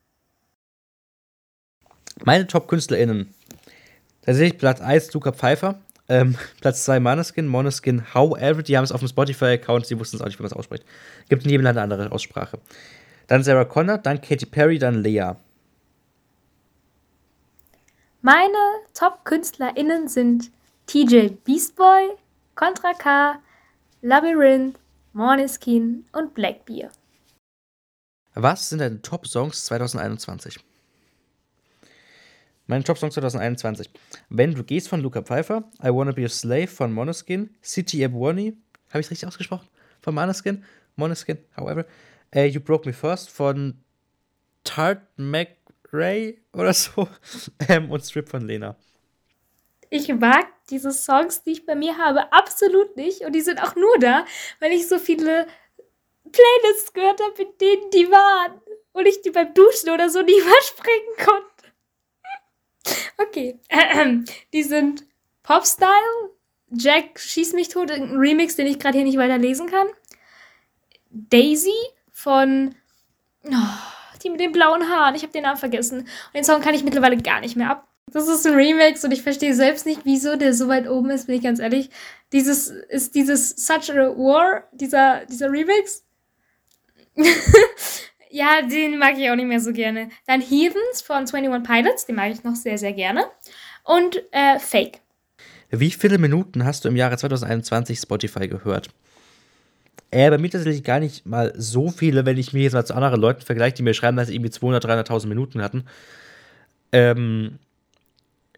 Meine 2.27 2.49
Top-KünstlerInnen. 2.49 3.33
Tatsächlich 4.23 4.59
Platz 4.59 4.81
1 4.81 5.13
Luca 5.13 5.31
Pfeiffer. 5.31 5.81
Ähm, 6.09 6.37
Platz 6.61 6.85
2 6.85 6.99
Maneskin, 6.99 7.47
Moneskin, 7.47 8.15
However, 8.15 8.65
die 8.65 8.77
haben 8.77 8.83
es 8.83 8.91
auf 8.91 8.99
dem 8.99 9.09
Spotify-Account, 9.09 9.87
sie 9.87 9.97
wussten 9.97 10.17
es 10.17 10.23
auch 10.23 10.27
nicht, 10.27 10.37
wie 10.37 10.43
man 10.43 10.51
es 10.51 10.57
ausspricht. 10.57 10.85
Gibt 11.29 11.45
in 11.45 11.51
jedem 11.51 11.63
Land 11.63 11.79
eine 11.79 11.95
andere 11.95 12.11
Aussprache. 12.11 12.59
Dann 13.29 13.45
Sarah 13.45 13.65
Connor, 13.65 13.99
dann 13.99 14.21
Katy 14.21 14.45
Perry, 14.45 14.81
dann 14.81 15.05
Lea. 15.05 15.35
Meine 18.23 18.59
Top-KünstlerInnen 18.93 20.09
sind 20.09 20.51
TJ 20.87 21.29
Beastboy, 21.45 22.09
Contra 22.57 22.93
K, 22.95 23.39
Labyrinth, 24.03 24.81
Moneskin 25.13 26.05
und 26.11 26.35
Blackbeer. 26.35 26.91
Was 28.35 28.69
sind 28.69 28.81
deine 28.81 29.01
Top-Songs 29.01 29.65
2021? 29.67 30.66
Meine 32.69 32.83
Top-Songs 32.83 33.15
2021. 33.15 33.91
Wenn 34.29 34.55
du 34.55 34.65
gehst 34.65 34.89
von 34.89 35.01
Luca 35.01 35.23
Pfeiffer, 35.23 35.65
I 35.83 35.89
Wanna 35.89 36.13
Be 36.13 36.25
a 36.25 36.29
Slave 36.29 36.67
von 36.67 36.93
Monoskin, 36.93 37.55
City 37.63 38.03
Ebony, 38.03 38.57
habe 38.91 39.01
ich 39.01 39.11
richtig 39.11 39.29
ausgesprochen? 39.29 39.69
Von 40.01 40.15
Monoskin, 40.15 40.65
Monoskin, 40.97 41.39
however. 41.57 41.87
Uh, 42.35 42.41
you 42.41 42.61
Broke 42.61 42.89
Me 42.89 42.93
First 42.93 43.31
von 43.31 43.79
Tart 44.65 45.01
McRae 45.17 46.39
oder 46.53 46.73
so. 46.73 47.09
ähm, 47.69 47.91
und 47.91 48.05
Strip 48.05 48.29
von 48.29 48.43
Lena. 48.47 48.75
Ich 49.89 50.09
mag 50.09 50.49
diese 50.69 50.91
Songs, 50.91 51.45
die 51.45 51.53
ich 51.53 51.67
bei 51.67 51.77
mir 51.77 51.97
habe, 51.97 52.33
absolut 52.33 52.97
nicht. 52.97 53.21
Und 53.21 53.33
die 53.33 53.41
sind 53.43 53.63
auch 53.63 53.77
nur 53.77 53.97
da, 54.01 54.25
weil 54.59 54.73
ich 54.73 54.89
so 54.89 54.99
viele 54.99 55.47
Playlists 56.33 56.93
gehört 56.93 57.21
habe, 57.21 57.35
mit 57.39 57.61
denen 57.61 57.91
die 57.91 58.11
waren. 58.11 58.61
Und 58.93 59.07
ich 59.07 59.23
die 59.23 59.31
beim 59.31 59.55
Duschen 59.55 59.91
oder 59.91 60.11
so 60.11 60.23
nie 60.23 60.37
überspringen 60.37 61.17
konnte. 61.25 61.56
Okay. 63.19 63.59
Die 64.53 64.63
sind 64.63 65.05
Popstyle, 65.43 66.31
Jack 66.71 67.21
schießt 67.21 67.55
mich 67.55 67.69
tot, 67.69 67.91
ein 67.91 68.17
Remix, 68.17 68.57
den 68.57 68.67
ich 68.67 68.79
gerade 68.79 68.99
hier 68.99 69.07
nicht 69.07 69.19
weiter 69.19 69.39
lesen 69.39 69.69
kann. 69.69 69.87
Daisy 71.11 71.75
von 72.13 72.75
oh, 73.45 74.19
die 74.23 74.31
mit 74.31 74.41
den 74.41 74.53
blauen 74.53 74.89
Haaren. 74.89 75.15
Ich 75.15 75.23
habe 75.23 75.33
den 75.33 75.45
Namen 75.45 75.59
vergessen. 75.59 76.01
Und 76.01 76.35
den 76.35 76.45
Song 76.45 76.61
kann 76.61 76.75
ich 76.75 76.85
mittlerweile 76.85 77.17
gar 77.17 77.41
nicht 77.41 77.57
mehr 77.57 77.71
ab. 77.71 77.89
Das 78.13 78.29
ist 78.29 78.47
ein 78.47 78.55
Remix 78.55 79.05
und 79.05 79.11
ich 79.11 79.23
verstehe 79.23 79.55
selbst 79.55 79.85
nicht, 79.85 80.03
wieso 80.05 80.37
der 80.37 80.55
so 80.55 80.69
weit 80.69 80.89
oben 80.89 81.11
ist, 81.11 81.27
bin 81.27 81.35
ich 81.35 81.43
ganz 81.43 81.59
ehrlich. 81.59 81.91
Dieses 82.33 82.69
ist 82.69 83.17
dieses 83.17 83.51
Such 83.51 83.91
a 83.91 84.17
War, 84.17 84.63
dieser, 84.73 85.27
dieser 85.27 85.51
Remix. 85.51 86.05
ja, 88.31 88.63
den 88.63 88.99
mag 88.99 89.19
ich 89.19 89.31
auch 89.31 89.37
nicht 89.37 89.47
mehr 89.47 89.61
so 89.61 89.73
gerne. 89.73 90.09
Dann 90.27 90.41
Heathens 90.41 91.03
von 91.03 91.27
21 91.27 91.63
Pilots, 91.63 92.07
den 92.07 92.17
mag 92.17 92.33
ich 92.33 92.45
noch 92.45 92.55
sehr, 92.55 92.79
sehr 92.79 92.93
gerne. 92.93 93.25
Und 93.85 94.23
äh, 94.33 94.59
Fake. 94.59 95.01
Wie 95.71 95.91
viele 95.91 96.19
Minuten 96.19 96.65
hast 96.65 96.85
du 96.85 96.89
im 96.89 96.97
Jahre 96.97 97.17
2021 97.17 97.99
Spotify 97.99 98.49
gehört? 98.49 98.91
Äh, 100.11 100.31
bei 100.31 100.39
mir 100.39 100.51
tatsächlich 100.51 100.85
gar 100.85 101.01
nicht 101.01 101.27
mal 101.27 101.53
so 101.57 101.91
viele, 101.91 102.25
wenn 102.25 102.39
ich 102.39 102.53
mich 102.53 102.63
jetzt 102.63 102.75
mal 102.75 102.85
zu 102.85 102.95
anderen 102.95 103.21
Leuten 103.21 103.43
vergleiche, 103.43 103.77
die 103.77 103.83
mir 103.83 103.95
schreiben, 103.95 104.17
dass 104.17 104.29
sie 104.29 104.35
irgendwie 104.35 104.51
200.000, 104.51 105.07
300.000 105.07 105.27
Minuten 105.27 105.63
hatten. 105.63 105.85
Ähm, 106.93 107.59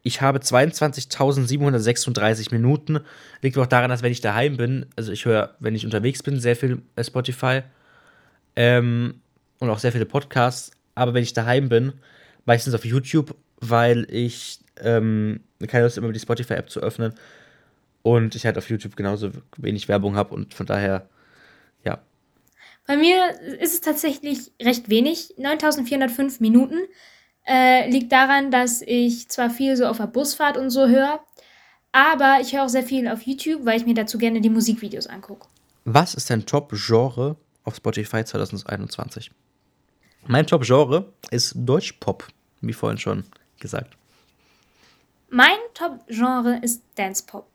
ich 0.02 0.20
habe 0.20 0.38
22.736 0.38 2.52
Minuten. 2.52 3.00
Liegt 3.42 3.58
auch 3.58 3.66
daran, 3.66 3.90
dass 3.90 4.02
wenn 4.02 4.12
ich 4.12 4.20
daheim 4.20 4.56
bin, 4.56 4.86
also 4.96 5.12
ich 5.12 5.24
höre, 5.24 5.56
wenn 5.58 5.74
ich 5.74 5.84
unterwegs 5.84 6.22
bin, 6.22 6.38
sehr 6.38 6.56
viel 6.56 6.82
äh, 6.96 7.04
Spotify 7.04 7.62
ähm, 8.56 9.20
und 9.60 9.70
auch 9.70 9.78
sehr 9.78 9.92
viele 9.92 10.06
Podcasts. 10.06 10.70
Aber 10.94 11.14
wenn 11.14 11.22
ich 11.22 11.32
daheim 11.32 11.68
bin, 11.68 11.92
meistens 12.44 12.74
auf 12.74 12.84
YouTube, 12.84 13.36
weil 13.60 14.06
ich 14.10 14.60
ähm, 14.80 15.40
keine 15.66 15.84
Lust 15.84 15.98
immer 15.98 16.12
die 16.12 16.20
Spotify-App 16.20 16.70
zu 16.70 16.80
öffnen 16.80 17.14
und 18.02 18.34
ich 18.34 18.46
halt 18.46 18.58
auf 18.58 18.70
YouTube 18.70 18.96
genauso 18.96 19.30
wenig 19.56 19.88
Werbung 19.88 20.16
habe 20.16 20.34
und 20.34 20.54
von 20.54 20.66
daher, 20.66 21.08
ja. 21.84 21.98
Bei 22.86 22.96
mir 22.96 23.38
ist 23.60 23.74
es 23.74 23.80
tatsächlich 23.80 24.52
recht 24.62 24.88
wenig, 24.88 25.34
9405 25.36 26.40
Minuten. 26.40 26.78
Äh, 27.46 27.90
liegt 27.90 28.12
daran, 28.12 28.50
dass 28.50 28.82
ich 28.82 29.28
zwar 29.28 29.48
viel 29.48 29.74
so 29.76 29.86
auf 29.86 29.96
der 29.96 30.06
Busfahrt 30.06 30.58
und 30.58 30.68
so 30.68 30.86
höre, 30.86 31.20
aber 31.92 32.38
ich 32.42 32.52
höre 32.52 32.64
auch 32.64 32.68
sehr 32.68 32.82
viel 32.82 33.08
auf 33.08 33.22
YouTube, 33.22 33.64
weil 33.64 33.78
ich 33.78 33.86
mir 33.86 33.94
dazu 33.94 34.18
gerne 34.18 34.42
die 34.42 34.50
Musikvideos 34.50 35.06
angucke. 35.06 35.48
Was 35.84 36.14
ist 36.14 36.28
dein 36.28 36.44
Top-Genre 36.44 37.36
auf 37.64 37.76
Spotify 37.76 38.22
2021? 38.22 39.30
Mein 40.30 40.46
Top-Genre 40.46 41.10
ist 41.30 41.54
Deutschpop, 41.56 42.28
wie 42.60 42.74
vorhin 42.74 42.98
schon 42.98 43.24
gesagt. 43.58 43.96
Mein 45.30 45.56
Top-Genre 45.72 46.60
ist 46.60 46.82
Dance-Pop. 46.96 47.46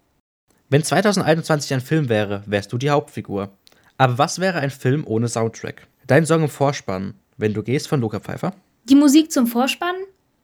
Wenn 0.70 0.84
2021 0.84 1.72
ein 1.76 1.82
Film 1.82 2.10
wäre, 2.10 2.42
wärst 2.48 2.74
du 2.74 2.80
die 2.80 2.90
Hauptfigur. 2.90 3.52
Aber 4.00 4.18
was 4.18 4.40
wäre 4.40 4.58
ein 4.58 4.72
Film 4.72 5.04
ohne 5.06 5.28
Soundtrack? 5.28 5.86
Dein 6.08 6.26
Song 6.26 6.42
im 6.42 6.50
Vorspann, 6.50 7.14
wenn 7.38 7.54
du 7.54 7.62
gehst 7.62 7.88
von 7.88 8.02
Luca 8.02 8.20
Pfeiffer? 8.20 8.56
Die 8.86 8.96
Musik 8.96 9.32
zum 9.32 9.46
Vorspann 9.46 9.96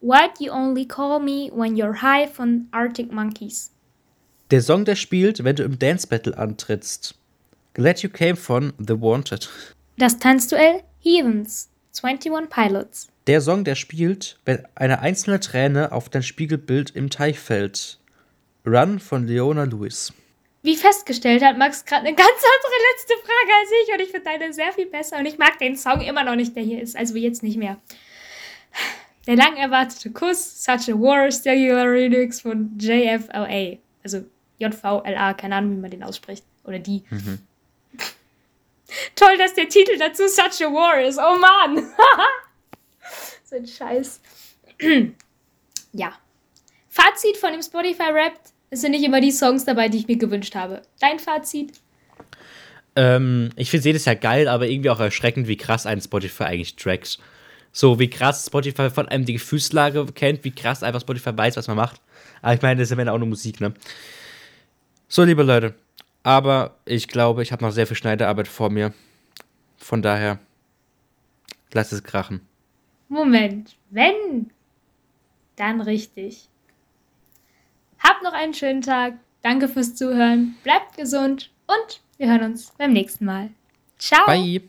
Why'd 0.01 0.39
You 0.39 0.53
Only 0.53 0.87
Call 0.87 1.19
Me 1.19 1.49
When 1.51 1.75
You're 1.75 1.99
High 1.99 2.31
von 2.31 2.67
Arctic 2.69 3.11
Monkeys. 3.11 3.71
Der 4.51 4.61
Song, 4.61 4.85
der 4.85 4.95
spielt, 4.95 5.43
wenn 5.43 5.55
du 5.55 5.63
im 5.63 5.79
Dance 5.79 6.05
Battle 6.05 6.37
antrittst. 6.37 7.15
Glad 7.73 8.03
You 8.03 8.09
Came 8.11 8.35
von 8.35 8.73
The 8.77 9.01
Wanted. 9.01 9.49
Das 9.97 10.19
Tanzduell 10.19 10.83
Heathens 10.99 11.69
21 12.03 12.49
Pilots. 12.49 13.07
Der 13.27 13.41
Song, 13.41 13.63
der 13.63 13.75
spielt, 13.75 14.39
wenn 14.45 14.65
eine 14.75 14.99
einzelne 14.99 15.39
Träne 15.39 15.91
auf 15.91 16.09
dein 16.09 16.23
Spiegelbild 16.23 16.95
im 16.95 17.09
Teich 17.09 17.39
fällt. 17.39 17.99
Run 18.65 18.99
von 18.99 19.27
Leona 19.27 19.63
Lewis. 19.63 20.13
Wie 20.62 20.75
festgestellt 20.75 21.43
hat 21.43 21.57
Max 21.57 21.85
gerade 21.85 22.07
eine 22.07 22.15
ganz 22.15 22.29
andere 22.29 22.73
letzte 22.91 23.13
Frage 23.25 23.51
als 23.59 23.69
ich 23.83 23.93
und 23.93 24.01
ich 24.01 24.09
finde 24.09 24.25
deine 24.25 24.53
sehr 24.53 24.71
viel 24.73 24.88
besser 24.88 25.17
und 25.17 25.25
ich 25.25 25.38
mag 25.38 25.57
den 25.57 25.77
Song 25.77 26.01
immer 26.01 26.23
noch 26.23 26.35
nicht, 26.35 26.55
der 26.55 26.63
hier 26.63 26.81
ist, 26.81 26.97
also 26.97 27.15
jetzt 27.15 27.43
nicht 27.43 27.57
mehr. 27.57 27.77
Der 29.25 29.35
lang 29.35 29.57
erwartete 29.57 30.12
Kuss, 30.12 30.63
Such 30.63 30.89
a 30.89 30.99
War, 30.99 31.31
Stellular 31.31 31.85
Remix 31.85 32.41
von 32.41 32.77
JFLA. 32.79 33.77
Also 34.03 34.25
JVLA, 34.57 35.33
keine 35.35 35.55
Ahnung, 35.55 35.77
wie 35.77 35.81
man 35.81 35.91
den 35.91 36.03
ausspricht. 36.03 36.43
Oder 36.63 36.79
die. 36.79 37.03
Mhm. 37.09 37.39
Toll, 39.15 39.38
dass 39.38 39.54
der 39.54 39.69
Titel 39.69 39.97
dazu 39.97 40.28
Such 40.28 40.65
a 40.65 40.71
War 40.71 41.02
ist. 41.02 41.17
Oh 41.17 41.38
Mann! 41.38 41.88
so 43.45 43.56
ein 43.56 43.67
Scheiß. 43.67 44.21
ja. 45.93 46.13
Fazit 46.89 47.38
von 47.38 47.52
dem 47.52 47.62
Spotify-Rap: 47.62 48.34
Es 48.69 48.82
sind 48.82 48.91
nicht 48.91 49.04
immer 49.04 49.21
die 49.21 49.32
Songs 49.32 49.65
dabei, 49.65 49.89
die 49.89 49.99
ich 49.99 50.08
mir 50.08 50.17
gewünscht 50.17 50.56
habe. 50.56 50.82
Dein 50.99 51.19
Fazit? 51.19 51.73
Ähm, 52.95 53.52
ich 53.56 53.69
finde 53.69 53.86
jedes 53.86 54.06
Jahr 54.06 54.15
geil, 54.15 54.47
aber 54.47 54.67
irgendwie 54.67 54.89
auch 54.89 54.99
erschreckend, 54.99 55.47
wie 55.47 55.58
krass 55.58 55.86
ein 55.86 56.02
Spotify 56.02 56.43
eigentlich 56.43 56.75
trackt. 56.75 57.19
So, 57.71 57.99
wie 57.99 58.10
krass 58.10 58.45
Spotify 58.45 58.89
von 58.89 59.08
einem 59.08 59.25
die 59.25 59.34
Gefühlslage 59.34 60.06
kennt, 60.08 60.43
wie 60.43 60.52
krass 60.52 60.84
einfach 60.84 61.02
Spotify 61.02 61.38
weiß, 61.38 61.56
was 61.56 61.67
man 61.67 61.78
macht. 61.78 62.02
Aber 62.41 62.54
ich 62.56 62.62
meine, 62.62 62.82
das 62.82 62.91
ist 62.91 62.97
ja 62.97 63.12
auch 63.12 63.17
nur 63.17 63.28
Musik, 63.28 63.62
ne? 63.62 63.73
So, 65.08 65.23
liebe 65.23 65.43
Leute. 65.43 65.75
Aber 66.23 66.75
ich 66.86 67.08
glaube, 67.08 67.43
ich 67.43 67.51
habe 67.51 67.63
noch 67.63 67.71
sehr 67.71 67.88
viel 67.88 67.97
Schneidearbeit 67.97 68.47
vor 68.47 68.69
mir. 68.69 68.93
Von 69.77 70.01
daher, 70.01 70.39
lass 71.71 71.91
es 71.91 72.03
krachen. 72.03 72.41
Moment, 73.08 73.75
wenn, 73.89 74.51
dann 75.55 75.82
richtig. 75.82 76.47
Habt 77.99 78.23
noch 78.23 78.34
einen 78.34 78.53
schönen 78.53 78.82
Tag. 78.82 79.15
Danke 79.41 79.67
fürs 79.67 79.95
Zuhören. 79.95 80.55
Bleibt 80.63 80.97
gesund 80.97 81.51
und 81.67 82.01
wir 82.17 82.29
hören 82.29 82.43
uns 82.43 82.71
beim 82.77 82.93
nächsten 82.93 83.25
Mal. 83.25 83.49
Ciao. 83.97 84.25
Bye. 84.25 84.62